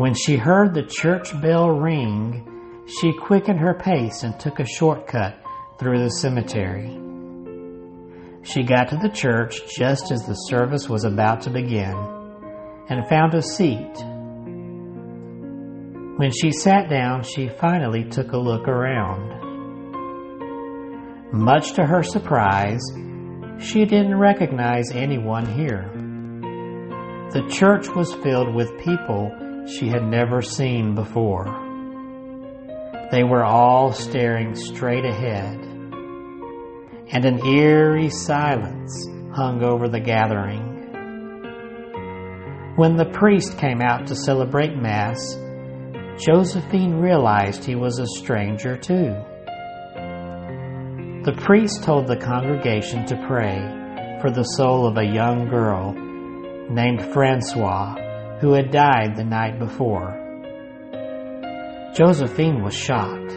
When 0.00 0.14
she 0.14 0.38
heard 0.38 0.72
the 0.72 0.88
church 0.88 1.38
bell 1.42 1.68
ring, 1.68 2.86
she 2.86 3.12
quickened 3.12 3.60
her 3.60 3.74
pace 3.74 4.22
and 4.22 4.40
took 4.40 4.58
a 4.58 4.64
shortcut 4.64 5.38
through 5.78 6.02
the 6.02 6.08
cemetery. 6.08 6.98
She 8.40 8.62
got 8.62 8.88
to 8.88 8.96
the 8.96 9.10
church 9.10 9.60
just 9.76 10.10
as 10.10 10.22
the 10.22 10.32
service 10.48 10.88
was 10.88 11.04
about 11.04 11.42
to 11.42 11.50
begin 11.50 11.94
and 12.88 13.06
found 13.10 13.34
a 13.34 13.42
seat. 13.42 13.94
When 16.16 16.30
she 16.32 16.50
sat 16.50 16.88
down, 16.88 17.22
she 17.22 17.50
finally 17.60 18.04
took 18.04 18.32
a 18.32 18.38
look 18.38 18.68
around. 18.68 19.28
Much 21.30 21.74
to 21.74 21.84
her 21.84 22.02
surprise, 22.02 22.80
she 23.58 23.84
didn't 23.84 24.18
recognize 24.18 24.92
anyone 24.92 25.44
here. 25.44 25.90
The 27.34 27.46
church 27.50 27.90
was 27.94 28.14
filled 28.14 28.54
with 28.54 28.78
people 28.82 29.30
she 29.70 29.88
had 29.88 30.02
never 30.02 30.42
seen 30.42 30.94
before. 30.94 31.46
They 33.12 33.24
were 33.24 33.44
all 33.44 33.92
staring 33.92 34.54
straight 34.54 35.04
ahead, 35.04 35.58
and 37.12 37.24
an 37.24 37.44
eerie 37.46 38.10
silence 38.10 39.08
hung 39.32 39.62
over 39.62 39.88
the 39.88 40.00
gathering. 40.00 40.66
When 42.76 42.96
the 42.96 43.10
priest 43.12 43.58
came 43.58 43.80
out 43.80 44.06
to 44.06 44.14
celebrate 44.14 44.76
Mass, 44.76 45.36
Josephine 46.18 47.00
realized 47.00 47.64
he 47.64 47.74
was 47.74 47.98
a 47.98 48.06
stranger 48.06 48.76
too. 48.76 49.14
The 51.24 51.36
priest 51.38 51.82
told 51.84 52.06
the 52.06 52.16
congregation 52.16 53.06
to 53.06 53.26
pray 53.26 53.58
for 54.20 54.30
the 54.30 54.44
soul 54.44 54.86
of 54.86 54.96
a 54.96 55.04
young 55.04 55.48
girl 55.48 55.92
named 56.70 57.02
Francois 57.12 57.99
who 58.40 58.52
had 58.52 58.70
died 58.70 59.16
the 59.16 59.24
night 59.24 59.58
before. 59.58 60.16
Josephine 61.94 62.62
was 62.62 62.74
shocked, 62.74 63.32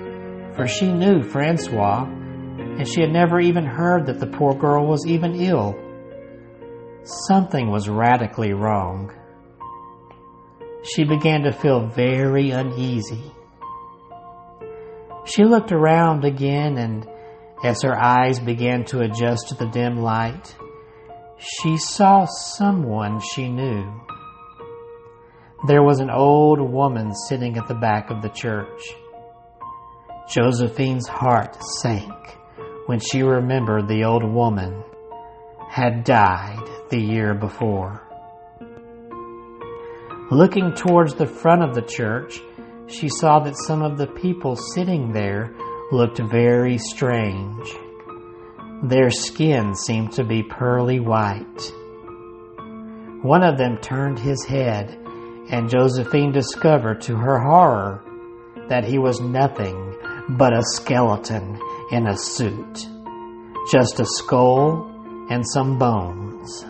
for 0.56 0.68
she 0.68 0.92
knew 0.92 1.24
Francois, 1.24 2.06
and 2.06 2.88
she 2.88 3.02
had 3.02 3.12
never 3.12 3.40
even 3.40 3.66
heard 3.66 4.06
that 4.06 4.20
the 4.20 4.28
poor 4.28 4.54
girl 4.54 4.88
was 4.88 5.06
even 5.08 5.36
ill. 5.36 5.76
Something 7.04 7.70
was 7.70 7.90
radically 7.90 8.54
wrong. 8.54 9.12
She 10.84 11.04
began 11.04 11.44
to 11.44 11.52
feel 11.52 11.88
very 11.88 12.52
uneasy. 12.52 13.32
She 15.26 15.44
looked 15.44 15.72
around 15.72 16.26
again, 16.26 16.78
and 16.78 17.08
as 17.64 17.82
her 17.82 17.98
eyes 17.98 18.40
began 18.40 18.86
to 18.86 19.00
adjust 19.00 19.50
to 19.50 19.56
the 19.56 19.68
dim 19.68 19.98
light, 19.98 20.56
she 21.38 21.78
saw 21.78 22.26
someone 22.26 23.20
she 23.20 23.50
knew. 23.50 24.02
There 25.66 25.82
was 25.82 26.02
an 26.02 26.10
old 26.10 26.60
woman 26.60 27.16
sitting 27.16 27.58
at 27.58 27.70
the 27.70 27.74
back 27.74 28.10
of 28.10 28.22
the 28.22 28.28
church. 28.28 28.82
Josephine's 30.30 31.08
heart 31.08 31.56
sank 31.80 32.12
when 32.88 33.00
she 33.00 33.24
remembered 33.24 33.88
the 33.88 34.04
old 34.04 34.26
woman 34.26 34.84
had 35.70 36.04
died 36.04 36.60
the 36.90 37.00
year 37.00 37.34
before. 37.34 38.02
Looking 40.32 40.74
towards 40.74 41.16
the 41.16 41.28
front 41.28 41.64
of 41.64 41.74
the 41.74 41.82
church, 41.82 42.42
she 42.88 43.08
saw 43.08 43.40
that 43.40 43.56
some 43.66 43.82
of 43.82 43.98
the 43.98 44.08
people 44.08 44.58
sitting 44.58 45.14
there 45.14 45.56
looked 45.94 46.20
very 46.20 46.78
strange. 46.78 47.70
Their 48.84 49.12
skin 49.12 49.76
seemed 49.76 50.12
to 50.14 50.26
be 50.26 50.44
pearly 50.44 51.00
white. 51.00 51.72
One 53.22 53.44
of 53.44 53.58
them 53.58 53.78
turned 53.78 54.20
his 54.20 54.44
head 54.44 55.00
and 55.54 55.70
Josephine 55.70 56.32
discovered 56.32 57.02
to 57.02 57.16
her 57.16 57.38
horror 57.38 58.04
that 58.70 58.84
he 58.84 58.98
was 58.98 59.22
nothing 59.22 59.96
but 60.30 60.52
a 60.52 60.64
skeleton 60.64 61.62
in 61.92 62.08
a 62.08 62.18
suit, 62.18 62.88
just 63.72 64.00
a 64.00 64.06
skull 64.06 64.90
and 65.30 65.48
some 65.48 65.78
bones. 65.78 66.66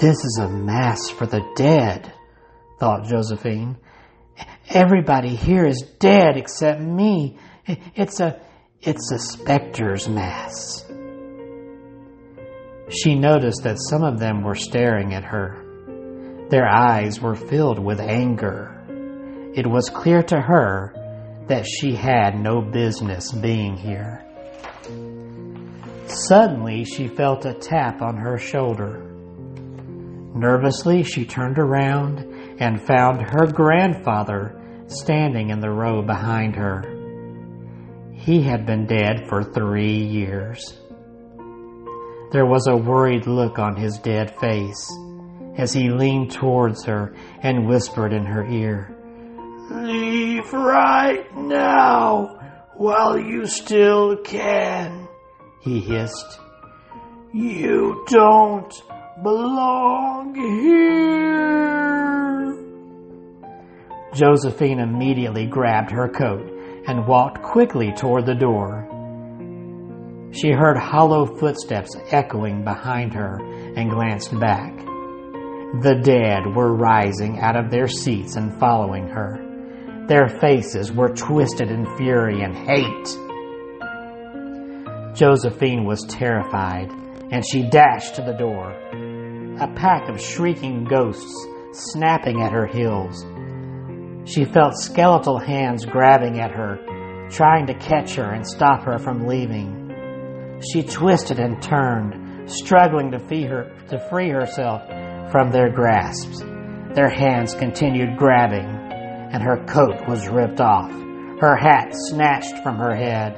This 0.00 0.24
is 0.24 0.38
a 0.40 0.48
mass 0.48 1.10
for 1.10 1.26
the 1.26 1.42
dead, 1.54 2.10
thought 2.80 3.04
Josephine, 3.04 3.76
Everybody 4.70 5.36
here 5.36 5.66
is 5.66 5.82
dead 5.98 6.38
except 6.38 6.80
me. 6.80 7.36
It's 7.94 8.20
a, 8.20 8.40
it's 8.80 9.12
a 9.12 9.18
specter's 9.18 10.08
mass. 10.08 10.82
She 12.88 13.16
noticed 13.16 13.64
that 13.64 13.76
some 13.78 14.02
of 14.02 14.18
them 14.18 14.42
were 14.42 14.54
staring 14.54 15.12
at 15.12 15.24
her. 15.24 15.61
Their 16.52 16.68
eyes 16.68 17.18
were 17.18 17.34
filled 17.34 17.78
with 17.78 17.98
anger. 17.98 18.84
It 19.54 19.66
was 19.66 19.88
clear 19.88 20.22
to 20.24 20.38
her 20.38 20.92
that 21.46 21.64
she 21.64 21.94
had 21.94 22.38
no 22.38 22.60
business 22.60 23.32
being 23.32 23.74
here. 23.74 24.22
Suddenly, 26.08 26.84
she 26.84 27.08
felt 27.08 27.46
a 27.46 27.54
tap 27.54 28.02
on 28.02 28.18
her 28.18 28.36
shoulder. 28.36 29.02
Nervously, 30.34 31.04
she 31.04 31.24
turned 31.24 31.58
around 31.58 32.18
and 32.60 32.82
found 32.82 33.22
her 33.22 33.46
grandfather 33.46 34.84
standing 34.88 35.48
in 35.48 35.60
the 35.60 35.70
row 35.70 36.02
behind 36.02 36.54
her. 36.56 36.82
He 38.12 38.42
had 38.42 38.66
been 38.66 38.84
dead 38.84 39.26
for 39.26 39.42
three 39.42 40.04
years. 40.04 40.78
There 42.30 42.44
was 42.44 42.66
a 42.66 42.76
worried 42.76 43.26
look 43.26 43.58
on 43.58 43.74
his 43.74 43.96
dead 43.96 44.38
face 44.38 44.86
as 45.56 45.72
he 45.72 45.90
leaned 45.90 46.30
towards 46.32 46.84
her 46.84 47.14
and 47.42 47.66
whispered 47.66 48.12
in 48.12 48.24
her 48.24 48.44
ear, 48.46 48.96
Leave 49.70 50.52
right 50.52 51.34
now 51.36 52.38
while 52.74 53.18
you 53.18 53.46
still 53.46 54.16
can, 54.18 55.08
he 55.60 55.80
hissed. 55.80 56.40
You 57.32 58.04
don't 58.08 58.72
belong 59.22 60.34
here. 60.34 61.62
Josephine 64.14 64.80
immediately 64.80 65.46
grabbed 65.46 65.90
her 65.90 66.08
coat 66.08 66.46
and 66.86 67.06
walked 67.06 67.40
quickly 67.42 67.92
toward 67.92 68.26
the 68.26 68.34
door. 68.34 68.88
She 70.32 70.50
heard 70.50 70.76
hollow 70.76 71.24
footsteps 71.24 71.96
echoing 72.10 72.64
behind 72.64 73.14
her 73.14 73.38
and 73.76 73.90
glanced 73.90 74.38
back. 74.38 74.91
The 75.80 75.94
dead 75.94 76.54
were 76.54 76.74
rising 76.74 77.40
out 77.40 77.56
of 77.56 77.70
their 77.70 77.88
seats 77.88 78.36
and 78.36 78.60
following 78.60 79.08
her. 79.08 79.38
Their 80.06 80.28
faces 80.28 80.92
were 80.92 81.14
twisted 81.14 81.70
in 81.70 81.86
fury 81.96 82.42
and 82.42 82.54
hate. 82.54 83.08
Josephine 85.16 85.86
was 85.86 86.04
terrified 86.04 86.90
and 87.30 87.42
she 87.42 87.62
dashed 87.70 88.16
to 88.16 88.22
the 88.22 88.34
door. 88.34 88.72
A 89.62 89.72
pack 89.74 90.10
of 90.10 90.20
shrieking 90.20 90.84
ghosts 90.84 91.34
snapping 91.72 92.42
at 92.42 92.52
her 92.52 92.66
heels. 92.66 93.24
She 94.30 94.44
felt 94.44 94.74
skeletal 94.76 95.38
hands 95.38 95.86
grabbing 95.86 96.38
at 96.38 96.50
her, 96.50 97.28
trying 97.30 97.66
to 97.68 97.74
catch 97.74 98.16
her 98.16 98.30
and 98.34 98.46
stop 98.46 98.82
her 98.82 98.98
from 98.98 99.26
leaving. 99.26 100.60
She 100.70 100.82
twisted 100.82 101.38
and 101.38 101.62
turned, 101.62 102.50
struggling 102.50 103.10
to 103.12 103.18
free, 103.18 103.44
her, 103.44 103.74
to 103.88 103.98
free 104.10 104.28
herself 104.28 104.82
from 105.32 105.50
their 105.50 105.70
grasps. 105.70 106.40
Their 106.94 107.08
hands 107.08 107.54
continued 107.54 108.18
grabbing, 108.18 108.68
and 109.32 109.42
her 109.42 109.64
coat 109.64 110.06
was 110.06 110.28
ripped 110.28 110.60
off, 110.60 110.92
her 111.40 111.56
hat 111.56 111.92
snatched 111.92 112.62
from 112.62 112.76
her 112.76 112.94
head, 112.94 113.34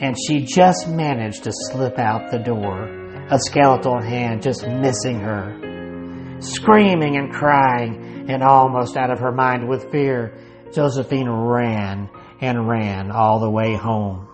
and 0.00 0.16
she 0.18 0.44
just 0.44 0.88
managed 0.88 1.44
to 1.44 1.52
slip 1.70 1.98
out 1.98 2.30
the 2.30 2.40
door, 2.40 2.88
a 3.30 3.38
skeletal 3.38 4.02
hand 4.02 4.42
just 4.42 4.66
missing 4.66 5.20
her. 5.20 6.38
Screaming 6.40 7.16
and 7.16 7.32
crying, 7.32 8.26
and 8.28 8.42
almost 8.42 8.96
out 8.96 9.10
of 9.10 9.20
her 9.20 9.32
mind 9.32 9.68
with 9.68 9.90
fear, 9.92 10.36
Josephine 10.72 11.28
ran 11.28 12.10
and 12.40 12.68
ran 12.68 13.12
all 13.12 13.38
the 13.38 13.48
way 13.48 13.74
home. 13.74 14.28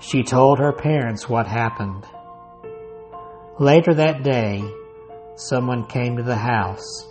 She 0.00 0.22
told 0.22 0.58
her 0.58 0.72
parents 0.72 1.28
what 1.28 1.46
happened. 1.46 2.06
Later 3.60 3.94
that 3.94 4.24
day, 4.24 4.64
someone 5.36 5.86
came 5.86 6.16
to 6.16 6.22
the 6.22 6.36
house 6.36 7.06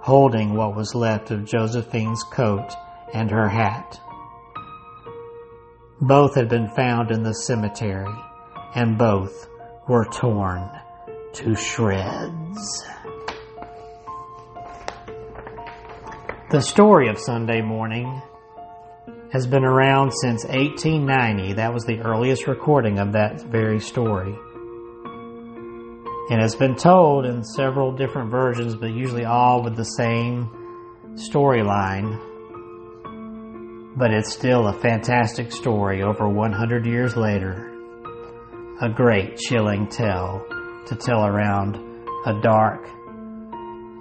holding 0.00 0.54
what 0.54 0.74
was 0.74 0.94
left 0.94 1.30
of 1.30 1.44
Josephine's 1.44 2.22
coat 2.32 2.72
and 3.12 3.30
her 3.30 3.48
hat. 3.48 4.00
Both 6.00 6.34
had 6.34 6.48
been 6.48 6.68
found 6.68 7.10
in 7.10 7.22
the 7.22 7.34
cemetery, 7.34 8.14
and 8.74 8.96
both 8.96 9.48
were 9.88 10.04
torn 10.04 10.70
to 11.34 11.54
shreds. 11.54 12.84
The 16.50 16.62
story 16.62 17.08
of 17.08 17.18
Sunday 17.18 17.60
morning 17.60 18.22
has 19.32 19.46
been 19.46 19.64
around 19.64 20.12
since 20.12 20.44
1890. 20.44 21.54
That 21.54 21.74
was 21.74 21.84
the 21.84 22.00
earliest 22.00 22.46
recording 22.46 22.98
of 22.98 23.12
that 23.12 23.42
very 23.42 23.80
story. 23.80 24.34
And 26.30 26.42
it's 26.42 26.56
been 26.56 26.76
told 26.76 27.24
in 27.24 27.42
several 27.42 27.92
different 27.92 28.30
versions, 28.30 28.76
but 28.76 28.90
usually 28.90 29.24
all 29.24 29.62
with 29.62 29.76
the 29.76 29.84
same 29.84 30.50
storyline. 31.14 32.18
But 33.96 34.12
it's 34.12 34.32
still 34.32 34.68
a 34.68 34.78
fantastic 34.78 35.50
story 35.50 36.02
over 36.02 36.28
100 36.28 36.84
years 36.84 37.16
later. 37.16 37.72
A 38.82 38.90
great 38.90 39.38
chilling 39.38 39.88
tale 39.88 40.44
to 40.86 40.96
tell 40.96 41.24
around 41.24 41.76
a 42.26 42.40
dark 42.42 42.84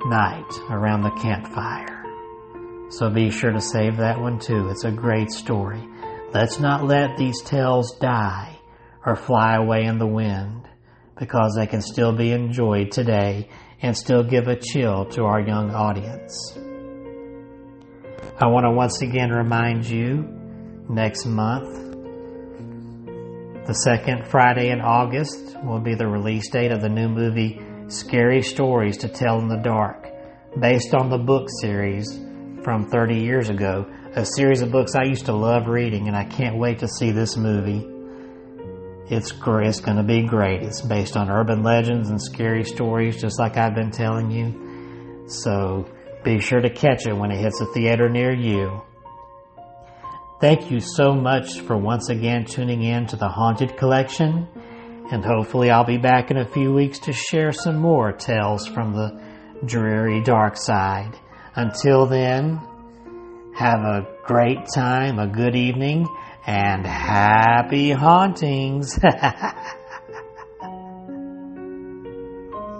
night 0.05 0.51
around 0.69 1.03
the 1.03 1.17
campfire. 1.21 2.03
So 2.89 3.09
be 3.09 3.31
sure 3.31 3.51
to 3.51 3.61
save 3.61 3.97
that 3.97 4.19
one 4.19 4.39
too. 4.39 4.67
It's 4.69 4.83
a 4.83 4.91
great 4.91 5.31
story. 5.31 5.81
Let's 6.33 6.59
not 6.59 6.83
let 6.83 7.17
these 7.17 7.41
tales 7.41 7.97
die 7.99 8.59
or 9.05 9.15
fly 9.15 9.55
away 9.55 9.85
in 9.85 9.97
the 9.97 10.07
wind 10.07 10.67
because 11.19 11.55
they 11.57 11.67
can 11.67 11.81
still 11.81 12.11
be 12.15 12.31
enjoyed 12.31 12.91
today 12.91 13.49
and 13.81 13.95
still 13.95 14.23
give 14.23 14.47
a 14.47 14.55
chill 14.55 15.05
to 15.05 15.23
our 15.23 15.41
young 15.41 15.71
audience. 15.71 16.57
I 18.39 18.47
want 18.47 18.65
to 18.65 18.71
once 18.71 19.01
again 19.01 19.31
remind 19.31 19.85
you 19.85 20.25
next 20.89 21.25
month, 21.25 21.85
the 23.65 23.73
second 23.73 24.27
Friday 24.27 24.69
in 24.69 24.79
August, 24.79 25.57
will 25.63 25.79
be 25.79 25.95
the 25.95 26.07
release 26.07 26.49
date 26.49 26.71
of 26.71 26.81
the 26.81 26.89
new 26.89 27.09
movie 27.09 27.59
Scary 27.87 28.41
Stories 28.41 28.97
to 28.97 29.07
Tell 29.07 29.39
in 29.39 29.47
the 29.47 29.57
Dark, 29.57 30.07
based 30.59 30.93
on 30.93 31.09
the 31.09 31.17
book 31.17 31.47
series 31.61 32.19
from 32.63 32.89
30 32.89 33.19
years 33.19 33.49
ago, 33.49 33.85
a 34.13 34.25
series 34.25 34.61
of 34.61 34.71
books 34.71 34.93
I 34.95 35.03
used 35.03 35.25
to 35.25 35.33
love 35.33 35.67
reading, 35.67 36.07
and 36.07 36.15
I 36.15 36.25
can't 36.25 36.57
wait 36.57 36.79
to 36.79 36.87
see 36.87 37.11
this 37.11 37.37
movie. 37.37 37.96
It's, 39.09 39.31
it's 39.31 39.79
going 39.79 39.97
to 39.97 40.03
be 40.03 40.23
great. 40.23 40.63
It's 40.63 40.81
based 40.81 41.15
on 41.15 41.29
urban 41.29 41.63
legends 41.63 42.09
and 42.09 42.21
scary 42.21 42.63
stories, 42.63 43.21
just 43.21 43.39
like 43.39 43.57
I've 43.57 43.75
been 43.75 43.91
telling 43.91 44.31
you. 44.31 45.27
So 45.27 45.85
be 46.23 46.39
sure 46.39 46.59
to 46.59 46.69
catch 46.69 47.07
it 47.07 47.13
when 47.13 47.31
it 47.31 47.37
hits 47.37 47.61
a 47.61 47.65
theater 47.67 48.09
near 48.09 48.33
you. 48.33 48.81
Thank 50.39 50.69
you 50.69 50.79
so 50.79 51.13
much 51.13 51.61
for 51.61 51.77
once 51.77 52.09
again 52.09 52.45
tuning 52.45 52.83
in 52.83 53.07
to 53.07 53.15
the 53.15 53.27
Haunted 53.27 53.75
Collection, 53.75 54.47
and 55.11 55.25
hopefully 55.25 55.71
I'll 55.71 55.83
be 55.83 55.97
back 55.97 56.29
in 56.29 56.37
a 56.37 56.45
few 56.45 56.73
weeks 56.73 56.99
to 56.99 57.13
share 57.13 57.51
some 57.51 57.77
more 57.77 58.11
tales 58.11 58.67
from 58.67 58.93
the 58.93 59.19
dreary 59.65 60.21
dark 60.21 60.55
side. 60.55 61.17
Until 61.55 62.05
then, 62.05 62.59
have 63.55 63.79
a 63.79 64.05
great 64.25 64.67
time, 64.75 65.17
a 65.17 65.27
good 65.27 65.55
evening, 65.55 66.05
and 66.47 66.87
happy 66.87 67.91
hauntings. 67.91 68.97